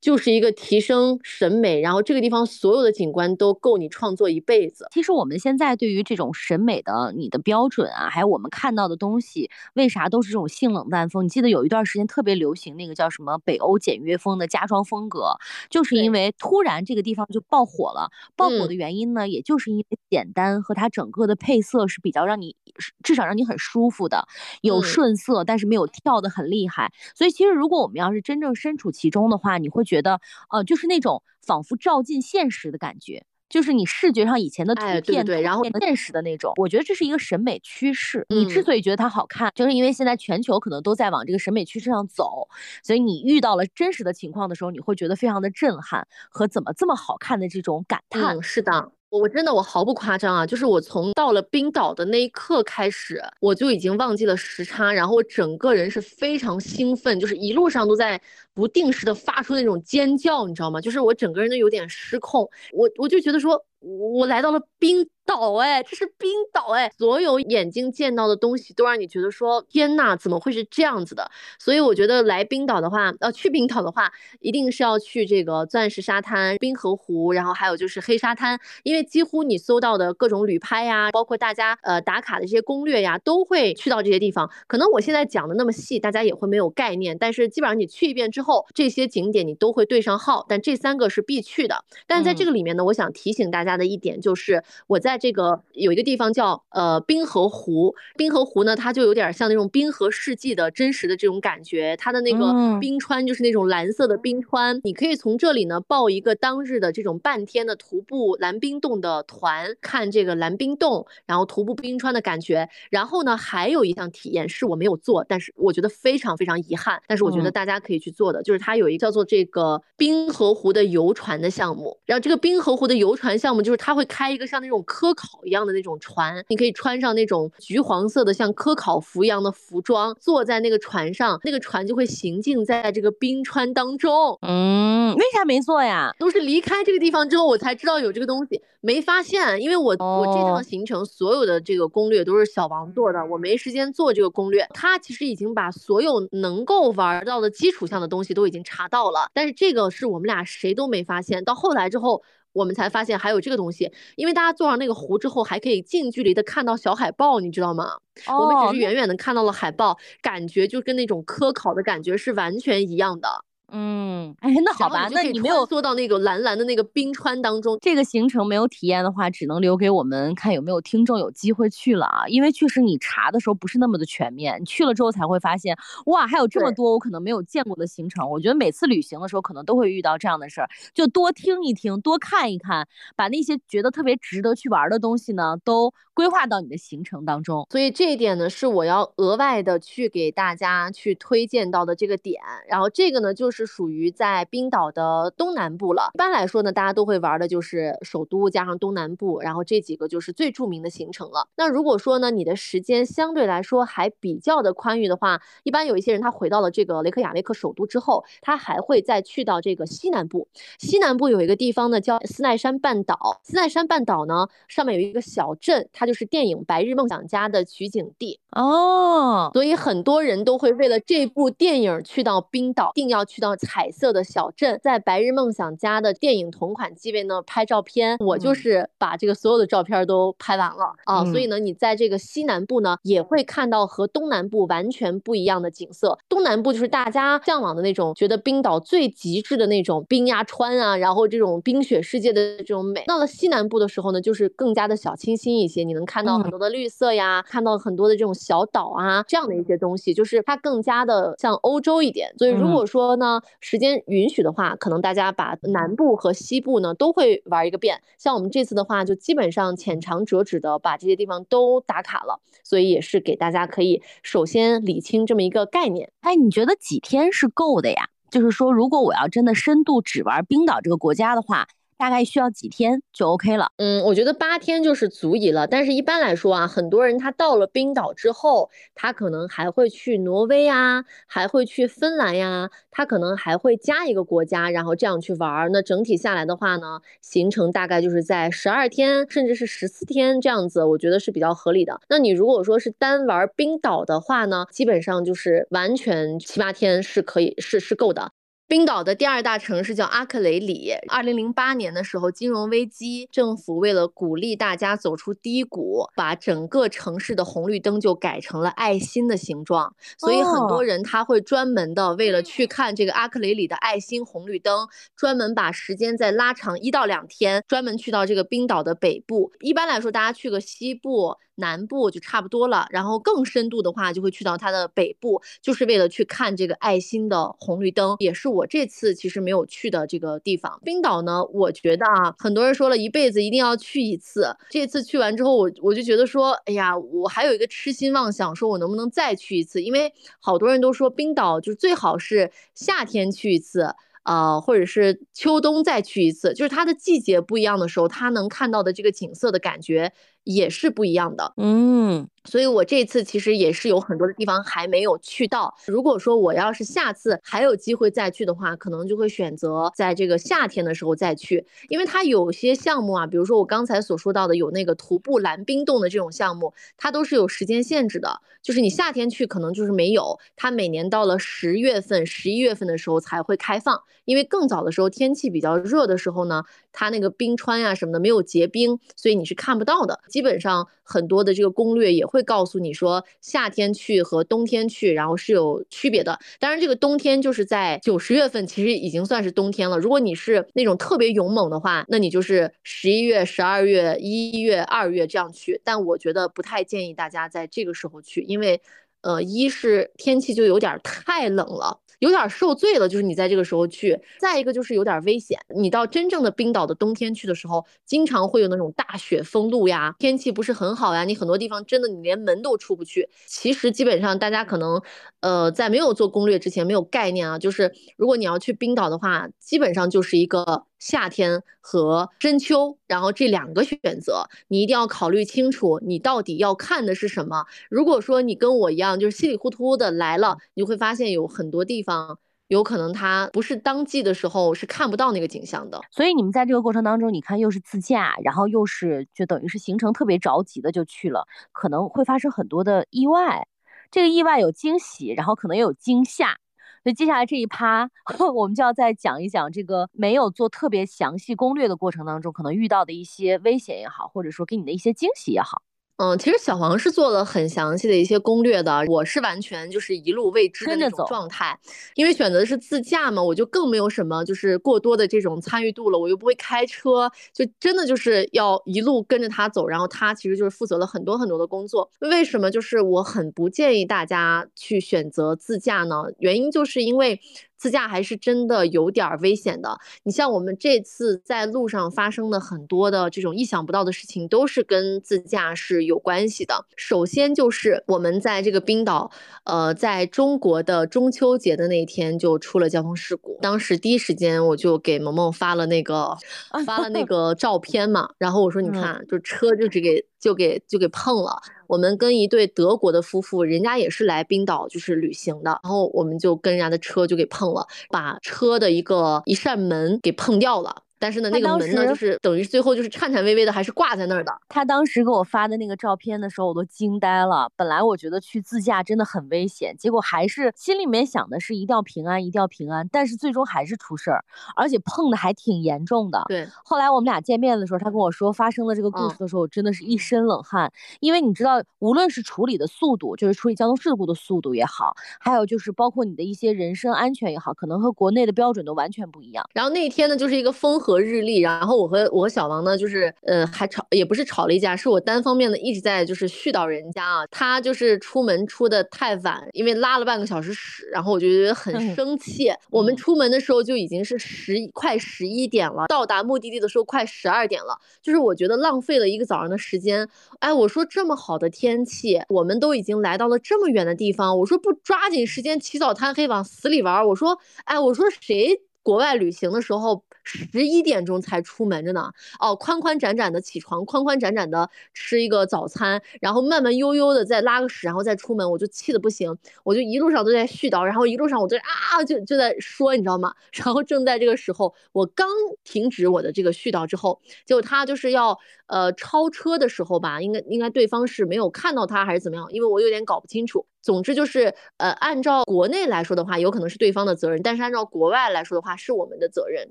[0.03, 4.85] 就是一个提升审美，然后这个地方所有的景观都够你创作一辈子。
[4.91, 11.23] 其实我们现在对于这种审美的你的标准啊，还有我们看到的东西，为啥都是这种性冷淡风？
[11.23, 15.37] 你记得有一段时间特别流行那个叫什么北欧简约风的家装风格，
[15.69, 18.09] 就是因为突然这个地方就爆火了。
[18.35, 22.57] 爆火的原因呢，也就是因为简单和它整个的配色是比较让你
[23.05, 24.27] 至少让你很舒服的，
[24.59, 26.91] 有顺色，但是没有跳的很厉害。
[27.15, 36.51] 所以其实如果我们要是真正身处其中的话，你会觉觉得，呃，就是那种仿佛照进现实的感觉，就是你视觉上以前的图片，对，然后现实的那种。
[36.55, 38.25] 我觉得这是一个审美趋势。
[38.29, 42.47] 你之所以觉得它好看，就是因为现在全球可能都在往这个审美趋势上走，
[42.83, 48.41] 所以你遇到了真实的情况的时候，你会觉得非常的震撼和怎么这么好看的这种感叹。
[48.41, 48.91] 是的。
[49.13, 58.19] 我真的我毫不夸张啊，就是我从到了冰岛的那一刻开始，我就已经忘记了时差，然后我整个人是非常兴奋，就是一路上都在
[58.53, 60.79] 不定时的发出那种尖叫，你知道吗？
[60.81, 63.65] 就是我整个人都有点失控，我我就觉得说。
[63.85, 71.29] 我来到了冰岛，哎，这是冰岛，哎，所有眼睛见到的东西都让你觉得说，天呐，怎么会是这样子的？
[71.59, 84.49] 所以我觉得来冰岛的话，呃，去冰岛的话，一定是要去这个钻石沙滩、冰河湖，然后还有就是黑沙滩，因为几乎你搜到的各种旅拍呀，包括大家呃打卡的这些攻略呀，都会去到这些地方。
[84.67, 88.41] 可能我现在讲的那么细，大家也会没有概念，但是基本上你去一遍之，
[88.73, 90.45] 这些景点你都会对上号。
[90.47, 91.83] 但这三个是必去的。
[92.07, 93.73] 但是在这个里面呢，我想提醒大家。
[93.73, 112.69] 的一点就是，我在这个有一个地方叫呃冰河湖，冰河湖呢，它就有点像那种冰河世纪的真实的这种感觉，它的那个冰川就是那种蓝色的冰川，你可以从这里呢报一个当日的这种半天的徒步蓝冰洞的团，看这个蓝冰洞，然后徒步冰川的感觉。
[112.89, 123.63] 然后呢，还有一项体验是我没有做，但是我觉得非常非常遗憾，但是我觉得大家可以去做的，就是它有一个叫做这个冰河湖的游船的项目，然后这个冰河湖的游船项目。
[123.63, 134.37] 就是它会开一个像那种科考一样的那种船，你可以穿上那种橘黄色的像科考服一样的服装，坐在那个船上，那个船就会行进在这个冰川当中。
[134.41, 136.13] 嗯，为啥没做呀？
[136.19, 144.67] 都是离开这个地方之后，我才知道有这个东西，没发现，因为我我这趟行程所有的这个攻略都是小王做的，我没时间做这个攻略。
[144.73, 151.43] 他其实已经把所有能够玩到的基础项的东西都已经查到了，但是这个是我们俩谁都没发现。
[151.43, 152.23] 到后来之后。
[152.53, 157.97] 我们才发现还有这个东西，因为大家坐上那个湖之后，还可以近距离的看到小海豹，你知道吗？
[158.27, 163.43] 我们只是远远的看到了海豹，感觉就跟那种科考的感觉是完全一样的。
[163.75, 172.27] 嗯，哎，那好吧，那你没有坐到那个蓝蓝的那个冰川当中，这个行程没有体验的话，只能留给我们看有没有听众有机会去了啊。
[172.27, 178.29] 因为确实你查的时候不是那么的全面，你去了之后才会发现，哇，还有这么多我可能没有见过的行程。
[178.29, 187.67] 我觉得每次旅行的时候可能都会遇到这样的事儿，就多听一听，多看一看，把那些觉得特别值得去玩的东西呢，都规划到你的行程当中。
[187.71, 192.39] 所以这一点呢，是我要额外的去给大家去推荐到的这个点。
[192.69, 193.63] 然后这个呢，就是。
[193.73, 196.11] 属于在冰岛的东南部了。
[196.13, 201.47] 一般来说呢，大家都会玩的就是首都加上东南部，然后这几个就是最著名的行程了。
[201.55, 210.47] 那如果说呢，你的时间相对来说还比较的宽裕的话，一般有一些人他回到了这个雷克雅未克首都之后，他还会再去到这个西南部。
[210.77, 219.49] 西南部有一个地方呢叫斯奈山半岛，斯奈山半岛呢上面有一个小镇，就是电影《白日梦想家》的取景地哦。
[219.53, 223.53] 所以很多人都会为了这部电影去到冰岛，一定要去到。
[223.55, 231.23] 彩色的小镇，在《白日梦想家》的电影同款机位呢拍照片，我就是把这个所有的照片都拍完了啊。
[231.25, 236.17] 所以呢，你在这个西南部呢，也会看到和东南部完全不一样的景色。
[236.27, 243.03] 东南部就是大家向往的那种，觉得冰岛最极致的那种冰压川啊，然后这种冰雪世界的这种美。
[243.05, 252.33] 到了西南部的时候呢，就是更加的小清新一些，你能看到很多的绿色呀，看到很多的这种小岛啊，这样的一些东西，就是它更加的像欧洲一点。
[252.37, 258.01] 所以如果说呢，时间允许的话，可能大家把南部和西部呢都会玩一个遍。
[258.17, 266.11] 像我们这次的话，就基本上浅尝辄止的把这些地方都打卡了，所以也是给大家可以首先理清这么一个概念。
[266.21, 268.09] 哎，你觉得几天是够的呀？
[268.29, 271.67] 就是说，如果我要真的深度只玩冰岛这个国家的话，
[272.03, 273.69] 大概需要几天就 OK 了？
[273.77, 275.65] 嗯，我觉得八天就是足以了。
[275.65, 285.69] 但是一般来说啊，很多人他到了冰岛之后，他可能还会去挪威啊，还会去芬兰呀，他可能还会加一个国家，然后这样去玩儿。
[285.69, 292.01] 那整体下来的话呢，行程大概就是在十二天，甚至是十四天这样子，我觉得是比较合理的。
[292.09, 298.33] 那你如果说是单玩冰岛的话呢，基本上就是完全七八天是可以，是是够的。
[298.65, 300.93] 冰岛的第二大城市叫阿克雷里。
[301.09, 309.93] 二零零八年的时候，金融危机，政府为了鼓励大家走出低谷，把整个城市的红绿灯就改成了爱心的形状。
[310.17, 319.51] 所以很多人他会专门的为了去看这个阿克雷里的爱心红绿灯，专门把时间再拉长一到两天，专门去到这个冰岛的北部。
[319.59, 321.37] 一般来说，大家去个西部。
[321.55, 330.79] 南部就差不多了，然后更深度的话就会去到它的北部，就是为了去看这个爱心的红绿灯，也是我这次其实没有去的这个地方。
[330.83, 339.83] 冰岛呢，我觉得啊，很多人说了一辈子一定要去一次，这次去完之后，我我就觉得说，哎呀，我还有一个痴心妄想，说我能不能再去一次？
[339.83, 343.93] 因为好多人都说冰岛就是最好是夏天去一次。
[344.25, 350.13] 呃，或者是秋冬再去一次，就是它的季节不一样的时候，它能看到的这个景色的感觉
[350.43, 351.53] 也是不一样的。
[351.57, 355.73] 嗯，所以我这次其实也是有很多的地方还没有去到。
[355.87, 374.01] 如果说我要是下次还有机会再去的话，可能就会选择在这个夏天的时候再去，因为它有些项目啊，比如说我刚才所说到的有那个徒步蓝冰洞的这种项目，它都是有时间限制的，就是你夏天去可能就是没有，它每年到了十月份、十一月份的时候才会开放。
[374.25, 380.21] 因为更早的时候天气比较热的时候呢，它那个冰川呀什么的没有结冰，所以你是看不到的。
[380.33, 386.39] 基本上很多的这个攻略也会告诉你说，夏天去和冬天去，然后是有区别的。
[386.59, 389.99] 当然，这个冬天就是在九十月份，其实已经算是冬天了。
[389.99, 395.79] 如果你是那种特别勇猛的话，那你就是十一月、十二月、一月、二月这样去。
[395.83, 398.81] 但我觉得不太建议大家在这个时候去，因为，
[399.21, 401.99] 呃，一是天气就有点太冷了。
[402.23, 405.59] 有点受罪了，就是你在这个时候去，再一个就是有点危险。
[405.75, 413.27] 你到真正的冰岛的冬天去的时候，经常会有那种大雪封路呀，天气不是很好呀，你很多地方真的你连门都出不去。
[413.45, 415.01] 其实基本上大家可能，
[415.41, 420.85] 呃，在没有做攻略之前没有概念啊，就是如果你要去冰岛的话，基本上就是一个。
[421.03, 427.65] 夏天和深秋，然后这两个选择，你一定要考虑清楚，你到底要看的是什么。
[427.89, 432.39] 如果说你跟我一样，就是稀里糊涂的来了，你会发现有很多地方
[432.69, 435.99] 有可能它不是当季的时候是看不到那个景象的。
[436.09, 443.67] 所以你们在这个过程当中，你看又是自驾，然后又是就等于是行程特别着急的就去了，可能会发生很多的意外。
[444.09, 446.55] 这个意外有惊喜，然后可能也有惊吓。
[447.03, 448.09] 所以接下来这一趴，
[448.55, 455.81] 我们就要再讲一讲这个没有做特别详细攻略的过程当中，可能遇到的一些危险也好，或者说给你的一些惊喜也好。
[456.23, 461.77] 嗯，其实小黄是做了很详细的一些攻略的，我是完全就是一路未知的那种状态，
[462.15, 472.09] 因为选择的是自驾嘛，我就更没有什么就是过多的这种参与度了，我又不会开车，就真的就是要一路跟着他走，然后他其实就是负责了很多很多的工作。
[472.19, 476.23] 为什么就是我很不建议大家去选择自驾呢？
[476.39, 477.41] 原因就是因为。
[477.77, 479.97] 自驾还是真的有点危险的。
[480.23, 486.85] 你像我们这次在路上发生的很多的这种意想不到的事情，都是跟自驾是有关系的。
[486.95, 489.31] 首先就是我们在这个冰岛，
[489.65, 493.59] 呃，在中国的中秋节的那天就出了交通事故。
[493.61, 496.37] 当时第一时间我就给萌萌发了那个
[496.85, 501.61] 发了那个照片嘛，然后我说你看，就车就只给就给就给碰了。
[501.87, 511.03] 我们跟一对德国的夫妇，人家也是来冰岛就是旅行的，然后我们就跟人家的车就给碰了，把车的一个一扇门给碰掉了。
[511.23, 514.53] 但是呢，那个门呢，就是等于最后就是颤颤巍巍的，还是挂在那儿的。
[514.67, 517.69] 他当时给我发的那个照片的时候，我都惊呆了。
[517.77, 523.07] 本来我觉得去自驾真的很危险，结果还是心里面想的是一定要平安，一定要平安。
[523.09, 524.43] 但是最终还是出事儿，
[524.75, 526.43] 而且碰的还挺严重的。
[526.49, 526.67] 对。
[526.83, 530.91] 后来我们俩见面的时候，他跟我说发生了这个故事的时候，我真的是一身冷汗。
[531.21, 539.63] 因为你知道，无论是处理的速度，就是处理交通事故的速度也好，还有就是包括你的一些人身安全也好，可能和国内的标准都完全不一样。
[539.73, 541.93] 然后那天呢，就是一个风和日历，然后。
[541.93, 547.45] 我和我和小王呢，就是呃，还吵，也不是吵了一架，是我单方面的一直在就是絮叨人家啊。
[547.51, 552.73] 他就是出门出的太晚，因为拉了半个小时屎，然后我就觉得很生气。
[552.89, 560.27] 我们出门的时候就已经是十快十一点了，到达目的地的时候快十二点了，就是我觉得浪费了一个早上的时间。
[560.59, 570.23] 哎，我说这么好的天气，我们都已经来到了这么远的地方，我说不抓紧时间起早贪黑往死里玩，我说，哎，我说谁国外旅行的时候。
[570.43, 572.31] 十一点钟才出门着呢。
[572.59, 583.53] 哦，宽宽展展的起床，宽宽展展的吃一个早餐，然后慢慢悠悠的再拉个屎，然后再出门，我就气的不行，我就一路上都在絮叨，然后一路上我就啊就就在说，你知道吗？
[583.73, 585.47] 然后正在这个时候，我刚
[585.83, 593.85] 停止我的这个絮叨之后，结果他就是要呃超车的时候吧，应该应该对方是没有看到他还是怎么样，因为我有点搞不清楚。
[594.03, 599.89] 总之就是，呃，按照国内来说的话，有可能是对方的责任，但是按照国外来说的话，是我们的责任，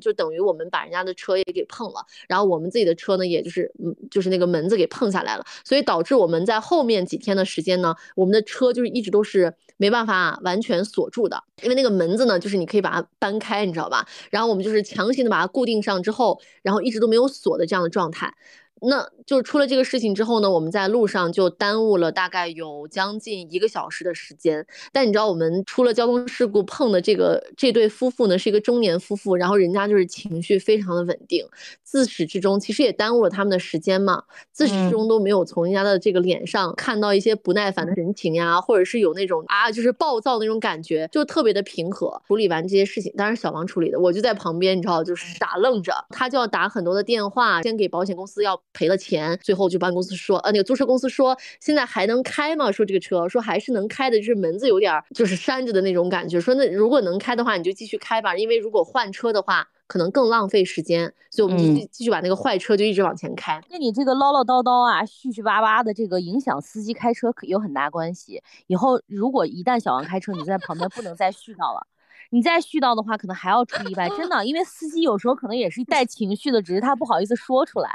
[0.01, 14.07] 就等于我们把人家的车也给碰了，然后我们自己的车呢，也就是，嗯，就是那个门子给碰下来了，所以导致我们在后面几天的时间呢，我们的车就是一直都是没办法完全锁住的，因为那个门子呢，就是你可以把它搬开，你知道吧？
[14.31, 18.35] 然后我们就是强行的把它固定上之后，然后一直都没有锁的这样的状态。
[18.83, 24.67] 那就出了这个事情之后呢，我们在路上就耽误了大概有将近一个小时的时间。
[24.93, 31.47] 但你知道，我们出了交通事故碰的这个这对夫妇呢，是一个中年夫妇，然后人家就是情绪非常的稳定，
[31.85, 42.21] 自始至终其实也耽误了他们的时间嘛，自始至终都没有从人家的这个脸上看到一些不耐烦的神情呀，或者是有那种啊就是暴躁那种感觉，就特别的平和。
[42.27, 48.61] 处理完这些事情，当然小王处理的，我就在旁边，你知道，就是傻愣着，他就要打很多的电话，先给保险公司要。
[48.73, 52.73] 赔了钱，最后就帮公司说，呃，那个租车公司说现在还能开吗？
[52.73, 56.41] 说这个车，说还是能开的，就是门子有点就是扇着的那种感觉。
[56.41, 63.61] 说那如果能开的话，你就继续开吧，因为如果换车的话，可能更浪费时间，所以我们继续继续把那个坏车就一直往前开。
[63.71, 68.43] 那你这个唠唠叨叨啊，絮絮巴巴的这个影响司机开车可有很大关系。
[68.69, 71.87] 以后如果一旦小王开车，你在旁边不能再絮叨了。
[72.33, 77.91] 你再絮叨的话，可能还要出意外，真的，因为司机有时候可能也是带情绪的，只是他不好意思说出来。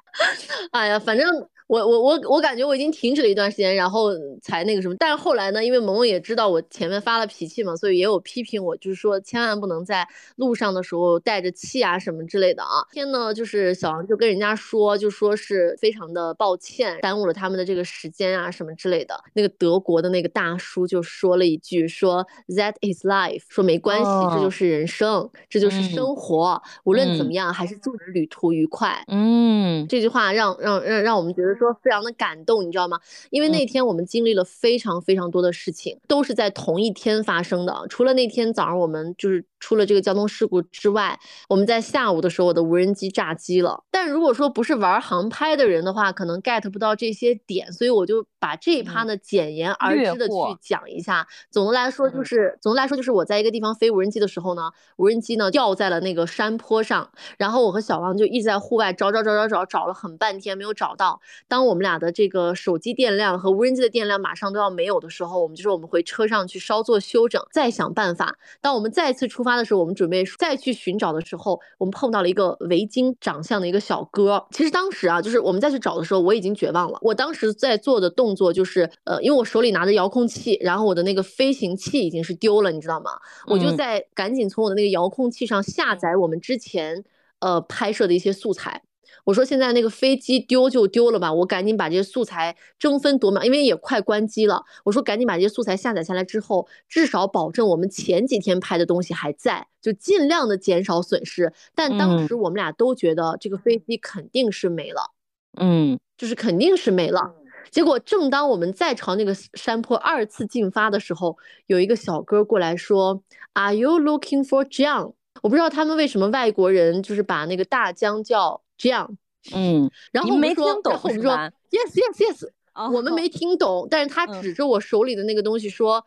[0.71, 1.27] 哎呀，反正。
[1.67, 4.11] 我我我我感觉我已经停止了一段时间，然后
[4.41, 4.95] 才那个什么。
[4.97, 10.07] 但是后来呢，因为萌萌也知道我前面发了脾气嘛，所以也有批评我，就是说千万不能在
[10.37, 12.87] 路上的时候带着气啊什么之类的啊。
[12.93, 19.21] 天呢，就是小王就跟人家说，就说是非常的抱歉，耽误了他们的这个时间啊什么之类的。
[19.33, 29.03] 那个德国的那个大叔就说了一句，说 That is life，说没关系，这就是人生，这就是生活，无论怎么样，还是祝你旅途愉快。
[29.07, 31.57] 嗯，这句话让让让让我们觉得。
[31.57, 32.99] 说非常的感动，你知道吗？
[33.31, 37.73] 因为那天我们经历了非常非常多的事情，都是在同一天发生的。
[37.89, 43.83] 除了那天早上我们就是出了这个交通事故之外，我们在下午的时候我的无人机炸机了。
[43.91, 51.27] 但如果说不是玩航拍的人的话，可能 get 不到这些点，所以我就把这一趴呢简言而之的去讲一下。
[51.49, 61.19] 总的来说就是，总的来说就是我在一个地方飞无人机的时候呢，无人机呢掉在了那个山坡上，然后我和小王就一直在户外找找找找找，找了很半天没有找到。
[61.47, 68.37] 当我们俩的这个手机电量和无人机的电量马上都要没有的时候，我们就说我们回车上去稍作休整，再想办法。
[68.61, 74.45] 当我们再次出发的时候，我们准备再去寻找的时候，我们碰到了一个围巾长相的一个小哥。
[74.51, 76.99] 其实当时啊，就是我们再去找的时候，我已经绝望了。
[77.01, 83.11] 我当时在做的动作就是，呃，因为我手里拿着遥控器，然后我的那个飞行器已经是丢了，你知道吗？
[83.47, 87.03] 我就在赶紧从我的那个遥控器上下载我们之前
[87.39, 88.81] 呃拍摄的一些素材。
[89.27, 94.63] 我说现在那个飞机丢就丢了吧，我赶紧把这些素材争分夺秒，因为也快关机了。
[94.85, 101.51] 我说赶紧把这些素材下载下来之后，至少保证我们前几天拍的东西还在，就尽量的减少损失。
[101.75, 105.11] 但当时我们俩都觉得这个飞机肯定是没了，
[105.59, 107.35] 嗯，就是肯定是没了。
[107.69, 113.21] 结果正当我们再朝那个山坡二次进发的时候，有一个小哥过来说
[113.51, 118.61] ：“Are you looking for John？” 我不知道他们为什么外国人就是把那个大江叫。
[118.77, 119.09] 这样，
[119.53, 121.31] 嗯，然后我们说，然后我们说
[121.71, 122.49] ，yes yes yes，
[122.93, 126.05] 我们没听懂，但是他指着我手里的那个东西说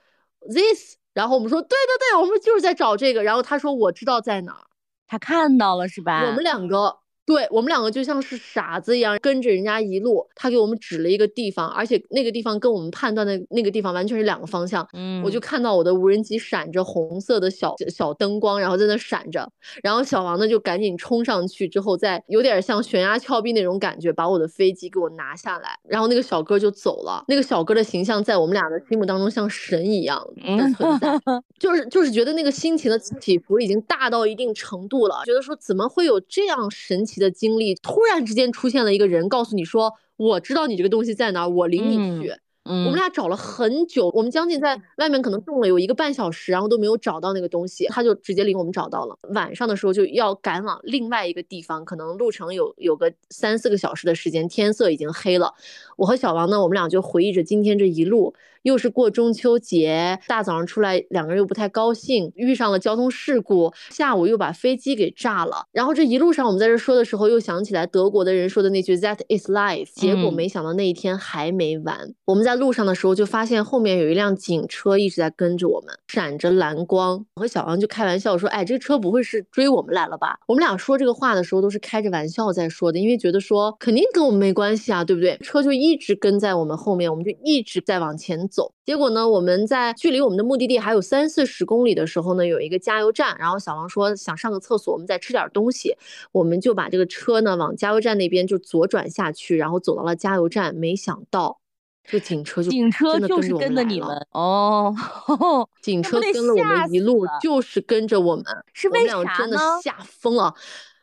[0.49, 4.67] ，this，然后我们说，对对对，我们就是在找这个，然后他说我知道在哪儿，
[5.07, 6.27] 他看到了是吧？
[6.27, 6.99] 我们两个。
[7.31, 14.85] 对我们两个就像是傻子一样跟着人家一路，他给我们指了一个地方，而且那个地方跟我们判断的那个地方完全是两个方向。
[14.95, 19.49] 嗯，我就看到我的无人机闪着红色的小小灯光，然后在那闪着，
[19.81, 27.25] 然后小王呢就赶紧冲上去，之后再有点像悬崖峭壁那种感觉，把我的飞机给我拿下来，然后那个小哥就走了。
[27.29, 31.21] 那个小哥的形象在我们俩的心目当中像神一样的存在，
[31.61, 37.20] 就是就是觉得那个心情的起伏已经大到一定程度了，觉得说怎么会有这样神奇。
[37.21, 49.17] 的经历突然之间出现了一个人，告诉你说：“我知道你这个东西在哪，我领你去。”嗯，我们俩找了很久，我们将近在外面可能动了有一个半小时，然后都没有找到那个东西，他就直接领我们找到了。
[49.33, 55.55] 晚上的时候就要赶往另外一个地方，可能路程有有个三四个小时的时间，天色已经黑了。
[55.97, 65.65] 我和小王呢，我们俩就回忆着今天这一路，又是过中秋节，大早上出来两个人又不太高兴，遇上了交通事故，下午又把飞机给炸了。
[65.73, 72.15] 然后这一路上我们在这说的时候，又想起来德国的人说的那句 "That is life"，结果嗯没想到那一天还没完。
[72.27, 77.25] 我们在路上的时候就发现后面有一辆警车一直在跟着我们，闪着蓝光。
[77.35, 85.37] 我和小王就开玩笑说：“哎，这个车不会是追我们来了吧？”我们俩说这个话的时候都是开着玩笑在说的，因为觉得说肯定跟我们没关系啊，对不对？
[85.39, 88.75] 车就一直跟在我们后面，我们就一直在往前走。
[88.85, 95.97] 结果呢，我们在距离我们的目的地还有三四十公里的时候呢，有一个加油站，然后小王说想上个厕所，我们再吃点东西，
[96.33, 101.61] 我们就把这个车呢往加油站那边就左转下去，然后走到了加油站，没想到
[102.05, 104.95] 这个警车就警车就是跟着你们哦，
[105.81, 110.55] 警车跟了我们一路，就是跟着我们，我们是为俩真的吓疯了。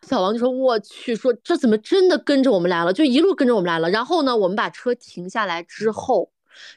[0.08, 2.94] 小王就说：“我去，说这怎么真的跟着我们来了？
[2.94, 3.90] 就一路跟着我们来了。
[3.90, 6.32] 然后呢，我们把车停下来之后，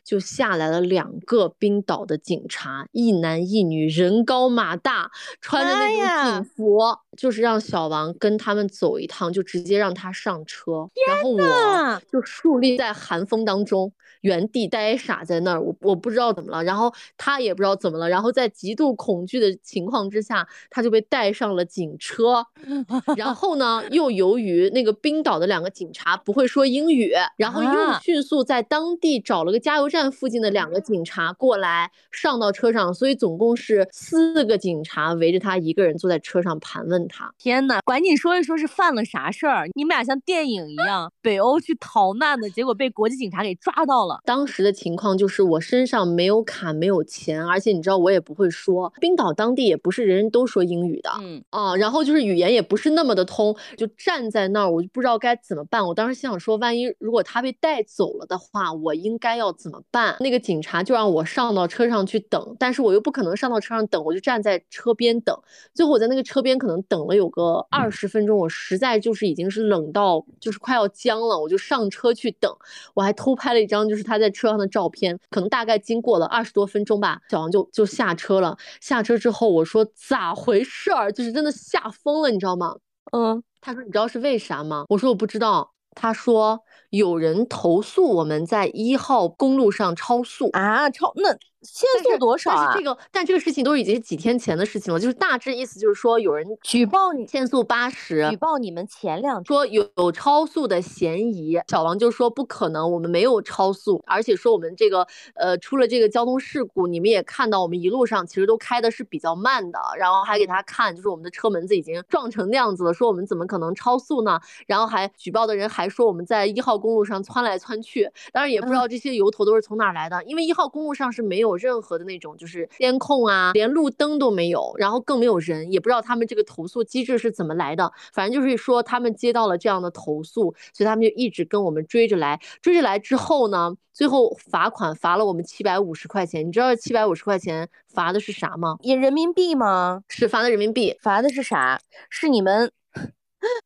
[0.04, 5.10] 就下来了两个冰岛的警察，一男一女，人高马大，
[5.40, 6.78] 穿着那种警服，
[7.20, 13.92] 就是让小王跟他们走一趟，就直接让他上车，然后我就竖立在寒风当中，
[14.22, 22.42] 原地呆傻在那儿，我我不知道怎么了，然后他也不知道怎么了，然后在极度恐惧的情况之下，他就被带上了警车，
[23.18, 28.00] 然后呢，又由于那个冰岛的两个警察不会说英语，然后又啊。
[28.02, 37.30] 迅速在当地找了个加油站附近的两个警察过来上到车上，所以总共是四个警察围着他一个人坐在车上盘问他。
[37.38, 39.66] 天呐，赶紧说一说是犯了啥事儿？
[39.74, 44.20] 你们俩像电影一样，北欧去逃难的，结果被国际警察给抓到了。
[44.24, 51.10] 当时的情况就是我身上没有卡，没有钱，而且你知道我也不会说，冰岛当地也不是人人都说英语的。
[51.20, 55.86] 嗯，啊，然后就是语言也不是那么的通，就站在那儿，我就不知道该怎么办。
[55.86, 60.16] 我当时心想说，万一如果他被带走了的话，我应该要怎么办？
[60.20, 65.36] 那个警察就让我上到车上去等，但是我又不可能上到车上等，我就站在车边等。
[65.74, 72.52] 最后我在那个车边可能等了有个二十分钟，我实在就是已经是冷到就是快要僵了，我就上车去等。
[72.94, 78.58] 我还偷拍了一张就是他在车上的照片，可能大概经过了二十多分钟吧，小王就就下车了。
[78.80, 81.12] 下车之后我说咋回事儿？
[81.12, 82.76] 就是真的吓疯了，你知道吗？
[83.12, 84.84] 嗯，他说你知道是为啥吗？
[84.88, 85.72] 我说我不知道。
[85.92, 86.60] 他说
[86.90, 90.48] 有人投诉我们在一号公路上超速。
[90.50, 92.84] 啊，超那限速多少啊但是这？
[92.84, 114.40] 个，但这个事情都已经是几天前的事情了，就是大致意思就是说有人举报你，限速八十，举报你们前两说有有超速的嫌疑，小王就说不可能，我们没有超速，而且说我们这个呃出了这个交通事故，你们也看到我们一路上其实都开的是比较慢的，然后还给他看，就是我们的车门子已经撞成那样子了，说我们怎么可能超速呢？
[114.66, 127.92] 然后还举报的人还说我们在一号公路上窜来窜去，当然也不知道这些由头都是从哪儿来的，因为一号公路上是没有任何的那种就是监控啊，连路灯都没有，然后更没有人，也不知道他们这个投诉机制是怎么来的。
[128.12, 136.46] 反正就是说他们接到了这样的投诉，所以他们就一直跟我们追着来，追着来之后呢，最后罚款罚了我们七百五十块钱。
[136.46, 138.76] 你知道七百五十块钱罚的是啥吗？
[138.80, 140.02] 也人民币吗？
[140.08, 140.96] 是罚的人民币。
[141.00, 141.80] 罚的是啥？
[142.08, 142.70] 是你们，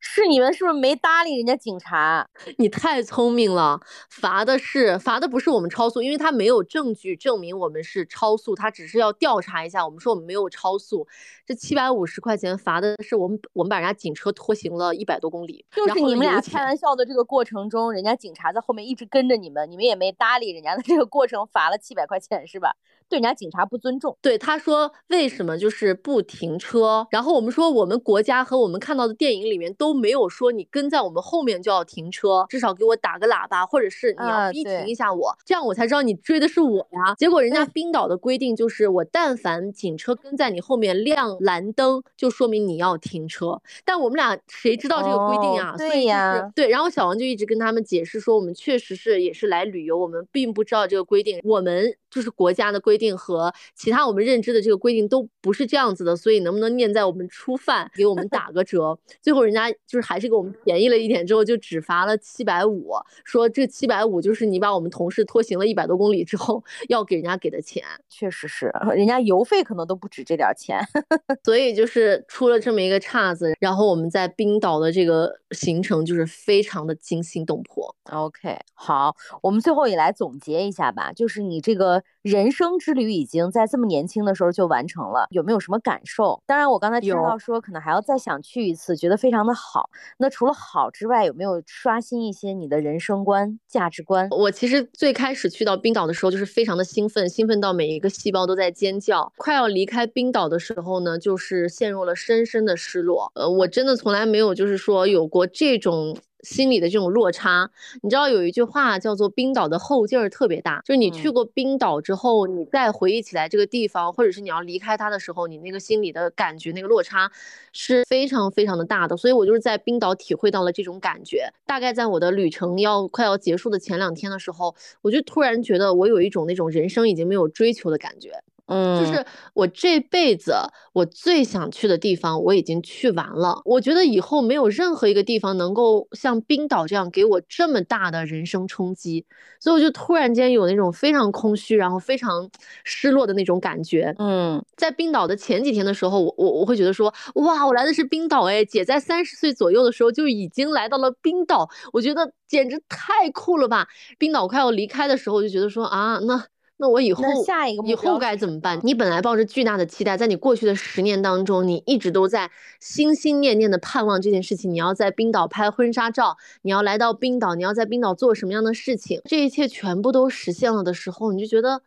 [0.00, 2.28] 是你们是不是没搭理人家警察？
[2.58, 11.06] 你太聪明了，罚的是罚的不是我们超速，因为他没有证据证明我们是超速，他只是要调查一下，我们说我们没有超速。
[11.46, 22.76] 这七百五十块钱罚的是我们我们把人家警车拖行了一百多公里，就是你们俩开玩笑的这个过程中，人家警察在后面一直跟着你们，你们也没搭理人家的这个过程，罚了七百块钱是吧？
[23.08, 24.16] 对人家警察不尊重。
[24.20, 27.06] 对，他说为什么就是不停车？
[27.10, 37.14] 然后我们说我们国家和我们看到的电影里面都没有说你跟在我们后面就要停车，至少给我打个喇叭，或者是你要逼停一下我，这样我才知道你追的是我呀。
[37.18, 43.60] 结果人家冰岛的规定就是，我但凡警车跟在你后面亮蓝灯，就说明你要停车。
[43.84, 45.76] 但我们俩谁知道这个规定哦啊？
[45.76, 52.93] 所对以就是呀对，然后小王就一直跟他们解释说，我们确实是也是来旅游，我们并不知道这个规定，我们就是国家的规。
[52.94, 58.96] 规定和其他我们认知的这个规定都不是这样子的，所以能不能念在我们初犯给我们打个折？
[59.20, 62.92] 最后人家就是还是给我们便宜了一点，之后就只罚了七百五，
[63.24, 67.82] 说这七百五就是你把我们同事拖行了一百多公里之后要给人家给的钱。
[68.08, 70.78] 确实是，人家油费可能都不止这点钱。
[71.42, 77.92] 所以就是出了这么一个岔子，然后我们在冰岛的这个行程就是非常的惊心动魄。
[78.12, 86.42] OK，好，我们最后也来总结一下吧，就是你这个人生之旅已经在这么年轻的时候就完成了，有没有什么感受？
[86.44, 89.88] 当然，我刚才听到说可能还要再想去一次，觉得非常的好。
[90.18, 94.28] 那除了好之外，有没有刷新一些你的人生观、价值观？
[94.32, 99.32] 我其实最开始去到冰岛的时候，就是非常的兴奋，兴奋到每一个细胞都在尖叫。
[99.38, 103.32] 快要离开冰岛的时候呢，就是陷入了深深的失落。
[103.34, 106.14] 呃，我真的从来没有就是说有过这种。
[106.44, 107.68] 心理的这种落差，
[108.02, 117.30] 你知道有一句话叫做“冰岛的后劲儿特别大”，就是你去嗯过冰岛之后，你再回忆起来这个地方，或者是你要离开它的时候，你那个心里的感觉那个落差
[117.72, 119.16] 是非常非常的大的。
[119.16, 121.48] 所以我就是在冰岛体会到了这种感觉。
[121.66, 128.32] 大概在我的旅程要快要结束的前两天的时候，我就突然觉得我有一种那种人生已经没有追求的感觉。
[128.66, 130.54] 嗯，就是我这辈子
[130.92, 133.60] 我最想去的地方，我已经去完了。
[133.64, 139.26] 我觉得以后没有任何一个地方能够像冰岛这样给我这么大的人生冲击，
[139.60, 142.48] 所以我就突然间有那种非常空虚，然后非常
[142.84, 144.14] 失落的那种感觉。
[144.18, 153.86] 嗯在冰岛的前几天的时候，我我我会觉得说，哇，我来的是冰岛哎，姐在三十岁左右的时候就已经来到了冰岛，我觉得简直太酷了吧！
[154.18, 156.46] 冰岛快要离开的时候，我就觉得说啊，那
[156.76, 158.80] 那我以后下一个以后该怎么办？
[158.82, 162.50] 你本来抱着巨大的期待，在你过去的十年当中，你一直都在
[162.80, 171.82] 心心念念的盼望这件事情，你要在冰岛拍婚纱照，你要来到冰岛，你要在冰岛做什么样的事情，这一切全部都实现了的时候，你就觉得，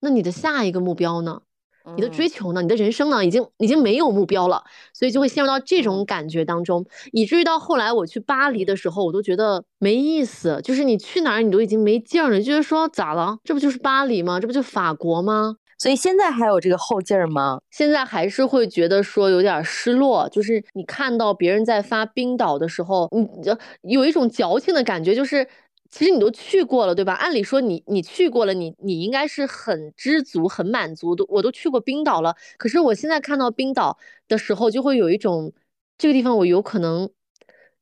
[0.00, 1.40] 那你的下一个目标呢？
[1.94, 2.62] 你的追嗯求呢？
[2.62, 3.24] 你的人生呢？
[3.24, 4.62] 已经已经没有目标了，
[4.92, 10.60] 所以就会陷入到这种嗯感觉当中，以至于到后来我去巴黎的时候，我都觉得没意思。
[10.64, 13.38] 就是你去哪儿，你都已经没劲儿了，你就觉得说咋了？
[13.44, 14.40] 这不就是巴黎吗？
[14.40, 15.56] 这不就法国吗？
[15.78, 17.60] 所以现在还有这个后劲儿吗？
[17.70, 25.46] 现在还是会觉得说有点儿失落，就是你看到别人在发冰岛的时候，你就有一种矫情的感觉，就是
[25.90, 27.14] 其实你都去过了，对吧？
[27.14, 31.24] 按理说你你去过了，你你应该是很知足、很满足的。
[31.28, 35.52] 我都去过冰岛了，可是我现在看到冰岛的时候，就会有一种
[35.98, 37.08] 这个地方我有可能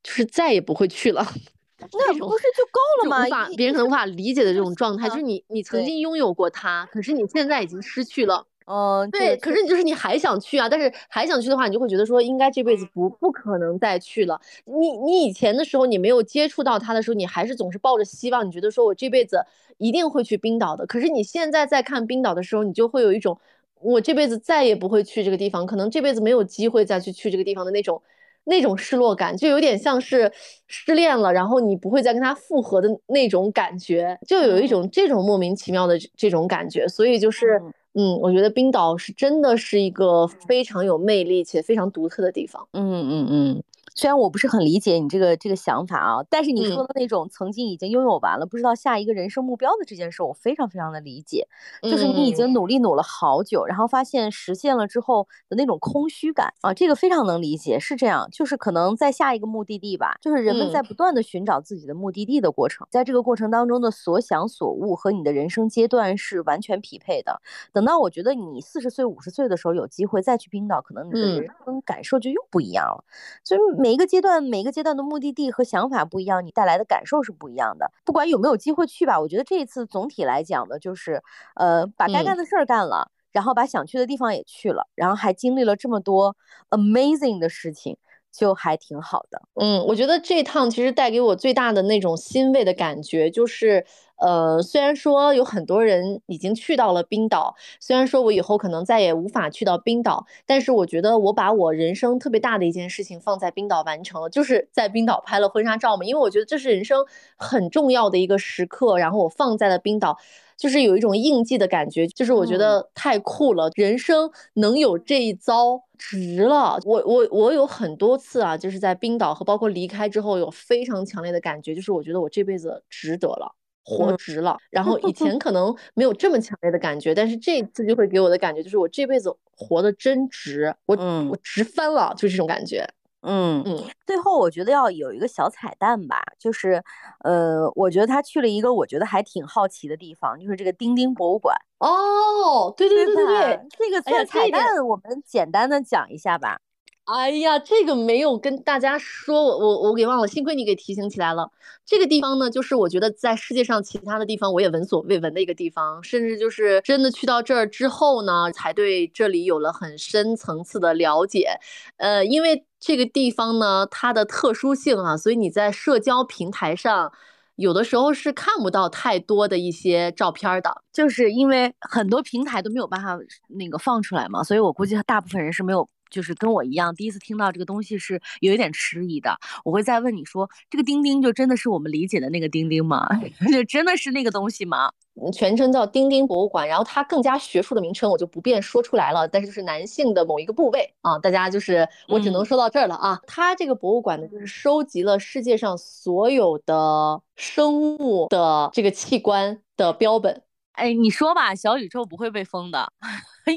[0.03, 1.27] 就是再也不会去了。
[1.79, 3.27] 那不是就够了吗？
[3.27, 8.47] 无法别人可能无法理解的这种状态，啊就是你你曾经拥有过它，可是你现在已经失去了。
[8.67, 14.41] 嗯，对，可是你就是你还想去啊，但是还想去的话，你就会觉得说，应该这辈子不不可能再去了。
[14.65, 19.45] 你你以前的时候，你没有接触到它的时候，你还是总是抱着希望，你觉得说我这辈子
[19.77, 20.87] 一定会去冰岛的。
[20.87, 23.39] 可是你现在在看冰岛的时候，你就会有一种
[23.83, 28.01] 我这辈子再也不会去这个地方，可能这辈子没有机会再去去这个地方的那种
[28.45, 30.33] 那种失落感，就有点像是
[30.67, 36.89] 失恋了，然后你不会再跟他复合的那种感觉，就有一嗯种这种莫名其妙的这这种感觉。
[36.89, 37.61] 所以就是。
[37.95, 42.67] 嗯，我觉得冰岛是真的是一个非常有魅力且非常独特的地方。
[42.73, 43.63] 嗯嗯嗯，
[43.95, 51.47] 虽然我不是很理解你这个这个想法啊，但是你说嗯的那种曾经已经拥有完了，不知道下一个人生目标的这件事，我非常非常的理解。
[51.83, 57.79] 就是你已嗯经努力努了好久，然后发现实现了之后的那种空虚感啊，这个非常能理解。
[57.79, 67.41] 是这样，就是可能在下一个目的地吧，就是人们在嗯不断的寻找自己的目的地的过程，在这个过程当中的所想所悟和你的人生阶段是完全匹配的。
[67.73, 73.05] 等到我觉得你四十岁、五十岁的时候有机会再去冰岛，可能你的嗯人生感受就又不一样了。
[73.45, 77.93] 所以每一个阶段、每一个阶段的目的地和想法不一样，你带来的感受是不一样的。
[78.03, 81.23] 不管有没有机会去吧，我觉得这一次总体来讲呢，就是
[81.55, 86.35] 呃，把该干嗯的事儿干了，然后把想去的地方也去了，然后还经历了这么多
[86.71, 87.99] amazing 的事情，
[88.33, 89.43] 就还挺好的。
[89.57, 93.85] 嗯，我觉得这趟其实带给我最大的那种欣慰的感觉，就是，
[94.17, 107.05] 呃，虽然说有很多人已经去到了冰岛，虽然说我以后可能再也无法去到冰岛，但是我觉得我把我人生特别大的一件事情放在冰岛完成了，就是在冰岛拍了婚纱照嘛，因为我觉得这是人生
[107.37, 110.19] 很重要的一个时刻，然后我放在了冰岛。
[110.57, 116.79] 就是有一种印记的感觉，就是我觉嗯得太酷了，人生能有这一遭值了。
[116.85, 123.53] 我我我有很多次啊，就是在冰岛和包括离开之后，有非常强烈的感觉，就是我觉得我这辈子值得了。
[123.85, 132.87] 活嗯值了，然后以 前可能没有这么强烈的感觉，但是这一次就会给我的感觉就是我这辈子活的真值，我嗯我值翻了，就这种感觉。
[133.27, 136.83] 嗯嗯，最后我觉得要有一个小彩蛋吧，就是，
[137.21, 146.51] 呃，我觉得他去了一个我觉得还挺好奇的地方，就是这个丁丁博物馆，哦，对对对对对吧，这个彩彩蛋，我们简单的讲一下吧。
[146.53, 146.59] 哎
[147.07, 151.51] 哎呀，这个没有跟大家说，我我我给忘了，幸亏你给提醒起来了。
[151.85, 161.59] 这个地方呢，就是我觉得在世界上其他的地方我也闻所未闻的一个地方，甚至就是真的去到这儿之后呢，才对这里有了很深层次的了解。
[161.99, 167.13] 呃，因为这个地方呢，它的特殊性啊，所以你在社交平台上
[167.57, 170.75] 有的时候是看不到太多的一些照片的。
[170.91, 173.19] 就是因为很多平台都没有办法
[173.59, 179.37] 那个放出来嘛，所以我估计大部分人是没有，就是跟我一样，第一次听到这个东西是有一点迟疑的。
[179.65, 183.09] 我会再问你说，这个钉钉就真的是我们理解的那个钉钉吗？
[183.51, 184.93] 就真的是那个东西吗？
[185.21, 193.21] 嗯全称叫钉钉博物馆，然后它更加学术的名称我就不便说出来了，但是就是男性的某一个部位啊，大家就是我只能嗯说到这儿了啊。
[193.27, 200.43] 它这个博物馆呢，就是收集了世界上所有的生物的这个器官的标本。
[200.73, 202.93] 哎，你说吧，小宇宙不会被封的，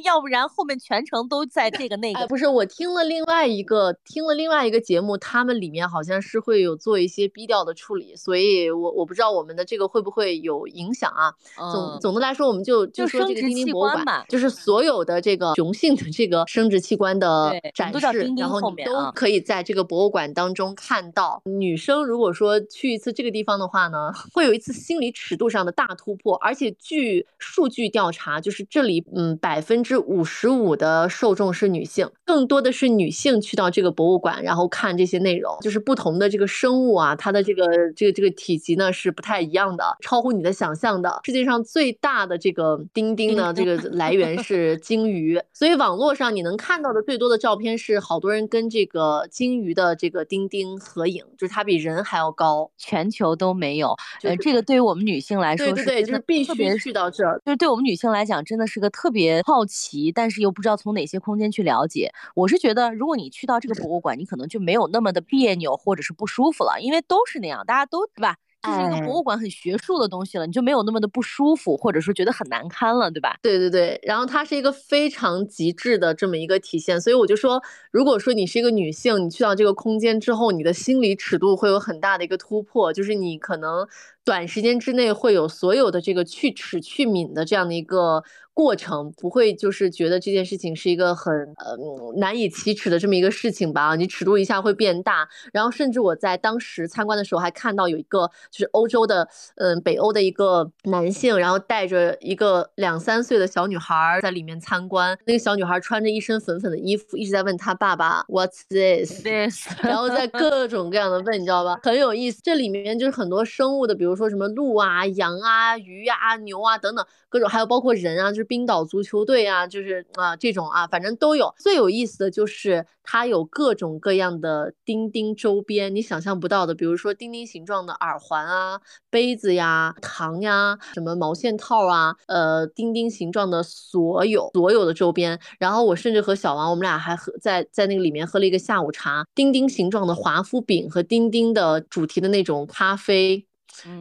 [0.03, 2.27] 要不然后面全程都在这个那哎，个。
[2.27, 11.33] 不是，我听了另外一个听了另外一个节目，他们里面好像是会有做一些低调的处理，所以我我不知道我们的这个会不会有影响啊。
[11.71, 21.41] 总嗯，总的来说，我们就就说这个丁丁博物馆就是所有的这个雄性的这个生殖器官的展示然后你都可以在这个博物馆当中看到。
[21.45, 37.65] 女生如果说去一次这个地方的话呢，会有一次心理尺度上的大突破，而且据数据调查，就是这里嗯百分之五十五的受众是女性，更多的是女性去到这个博物馆，然后看这些内容，就是不同的这个生物啊，它的这个
[37.95, 41.21] 这个这个体积呢是不太一样的，超乎你的想象的。
[41.23, 52.69] 世界上最大的这个钉钉呢，这个来源是鲸鱼，所以网络上你能看到的最多的照片是好多人跟这个鲸鱼的这个钉钉合影，就是它比人还要高。
[52.78, 53.95] 全球都没有。
[54.23, 57.41] 呃，就是这个对于我们女性来说对对对，是真的就是必须去到这儿。
[57.45, 62.11] 就是对我们女性来讲，真的是个特别好奇，但是又不知道从哪些空间去了解。
[62.34, 68.38] 我是觉得，如果你去到这个博物馆，你可能就没有那么的别扭或者是不舒服了，因为都是那样，大家都对吧？
[68.59, 73.38] 这是一个哎博物馆很学术的东西了，你就没有那么的不舒服，或者说觉得很难堪了，对吧？
[73.41, 77.61] 对对对，然后它是一个非常极致的这么一个体现，所以我就说，
[77.91, 83.88] 如果说你是一个女性，你去到这个空间之后，你的心理尺度会有很大的一个突破，就是你可能
[84.28, 88.21] 短时间之内会有所有的这个去齿去敏的这样的一个
[88.53, 109.23] 过程，不会就是觉得这件事情是一个很呃嗯难以启齿的这么一个事情吧，你尺度一下会变大，然后甚至我在当时参观的时候还看到有一个就是欧洲的嗯北欧的一个男性，然后带着一个两三岁的小女孩儿在里面参观，那个小女孩穿着一身粉粉的衣服，一直在问她爸爸 What's this？
[109.23, 109.47] 对，
[109.84, 111.80] 然后在各种各样的问，你知道吧？
[111.84, 112.41] 很有意思。
[112.43, 121.53] 这里面就是很多生物的，比如说什么鹿啊、羊啊、鱼啊、牛啊等等各种，还有包括人啊，就是冰岛足球队啊，就是啊、这种啊，反正都有。
[121.59, 135.39] 最有意思的就是它有各种各样的钉钉周边，你想象不到的，比如说钉钉形状的耳环啊、杯子呀、糖呀、什么毛线套啊，呃，钉钉形状的所有所有的周边。
[135.59, 143.46] 然后我甚至和小王，我们俩还喝在在那个里面喝了一个下午茶，钉钉形状的华夫饼和钉钉的主题的那种咖啡。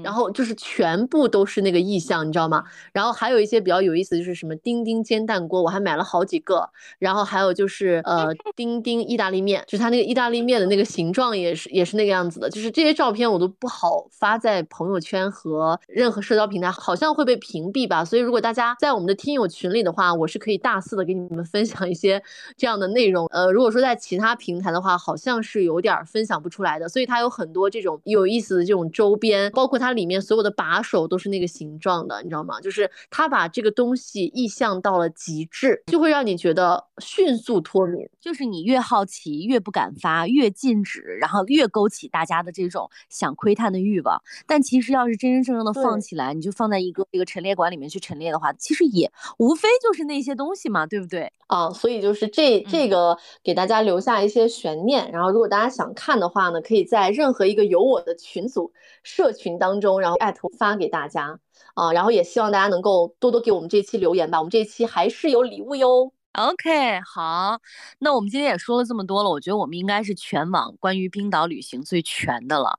[0.03, 2.64] 然后就是全部都是那个意象，你知道吗？
[2.93, 6.68] 然后还有一些比较有意思，就是什么丁丁煎蛋锅，我还买了好几个。
[6.99, 12.49] 然后还有就是呃 丁丁意大利面，就是它那个意大利面的那个形状也是也是那个样子的。
[12.51, 18.05] 就是这些照片我都不好发在朋友圈和任何社交平台，好像会被屏蔽吧。
[18.05, 22.22] 所以如果大家在我们的听友群里的话，我是可以大肆的给你们分享一些
[22.57, 23.27] 这样的内容。
[23.27, 26.89] 呃，如果说在其他平台的话，好像是有点儿分享不出来的。
[26.89, 32.61] 所以它有很多这种有意思的这种周边，包括它里面所有的把手都是那个形状的，你知道吗？
[32.61, 38.07] 就是它把这个东西意象到了极致，就会让你觉得迅速脱敏。
[38.21, 44.21] 就是你越好奇，越不敢发，越禁止，然后越勾起大家的这种想窥探的欲望。
[44.47, 51.33] 但其实要是真真正正的放起来，你就放在一个一个陈列馆里面去陈列的话，其实也无非就是那些东西嘛，对不对？
[51.47, 58.73] 啊，所以就是这这个给大家留下一些悬念，然后如果大家想看的话呢，可以在任何一个有我的群组
[59.05, 61.38] 社群当中，然后艾特发给大家
[61.74, 66.12] 啊，然后也希望大家能够多多给我们这期留言吧，我们这期还是有礼物哟。
[66.38, 67.59] OK，好，
[67.98, 72.78] 那我们今天也说了这么多了，我觉得我们应该是全网关于冰岛旅行最全的了。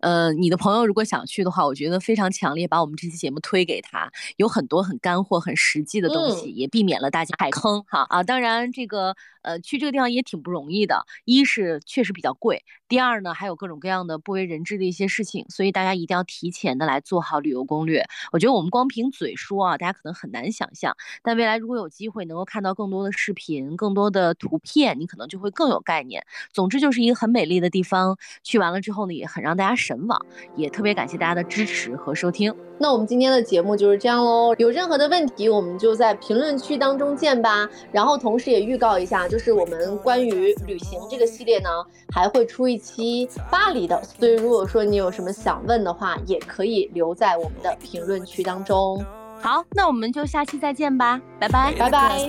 [0.00, 8.22] 呃，你的朋友如果想去的话，我觉得非常强烈，把我们这期节目推给他，有很多很干货、很实际的东西，嗯也避免了大家踩坑哈啊。
[8.22, 18.04] 当然，这个呃去这个地方也挺不容易的，一是确实比较贵，第二呢还有各种各样的不为人知的一些事情，所以大家一定要提前的来做好旅游攻略。
[18.32, 26.24] 我觉得我们光凭嘴说啊，大家可能很难想象，但未来如果有机会能够看到更多的视频、更多的图片，你可能就会更有概念。
[26.52, 30.20] 总之就是一个很美丽的地方，去完了之后呢，也很让大家神往，
[30.54, 32.54] 也特别感谢大家的支持和收听。
[32.76, 34.54] 那我们今天的节目就是这样喽。
[34.58, 37.66] 有任何的问题，我们就在评论区当中见吧。
[37.90, 41.70] 然后同时也预告一下，就是我们关于旅行这个系列呢，
[42.12, 44.00] 还会出一期巴黎的。
[44.04, 49.02] 所以如果说你有什么想问的话，也可以留在我们的评论区当中。
[49.40, 51.72] 好，那我们就下期再见吧，拜拜。
[51.78, 52.28] 拜拜。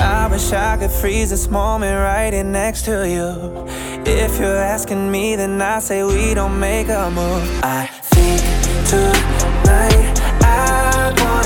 [0.00, 3.66] I wish I could freeze this moment right in next to you.
[4.06, 7.60] If you're asking me, then I say we don't make a move.
[7.62, 8.40] I think
[8.88, 11.39] tonight I wanna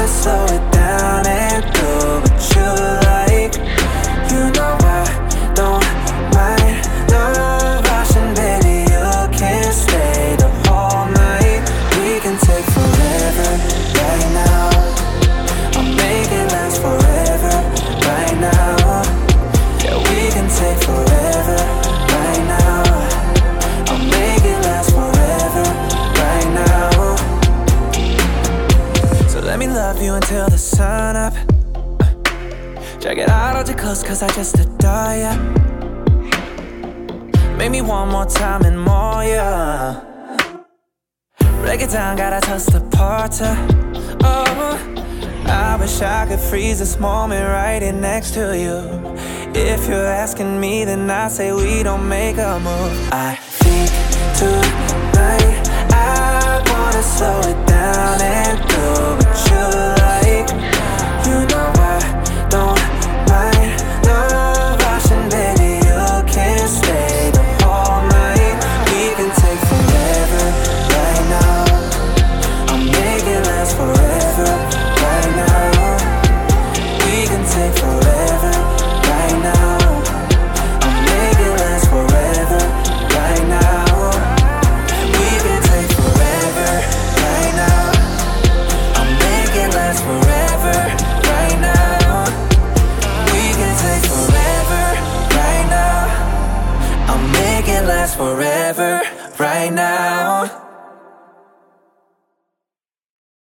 [48.24, 48.78] next to you.
[49.54, 53.12] If you're asking me, then I say we don't make a move.
[53.12, 53.33] I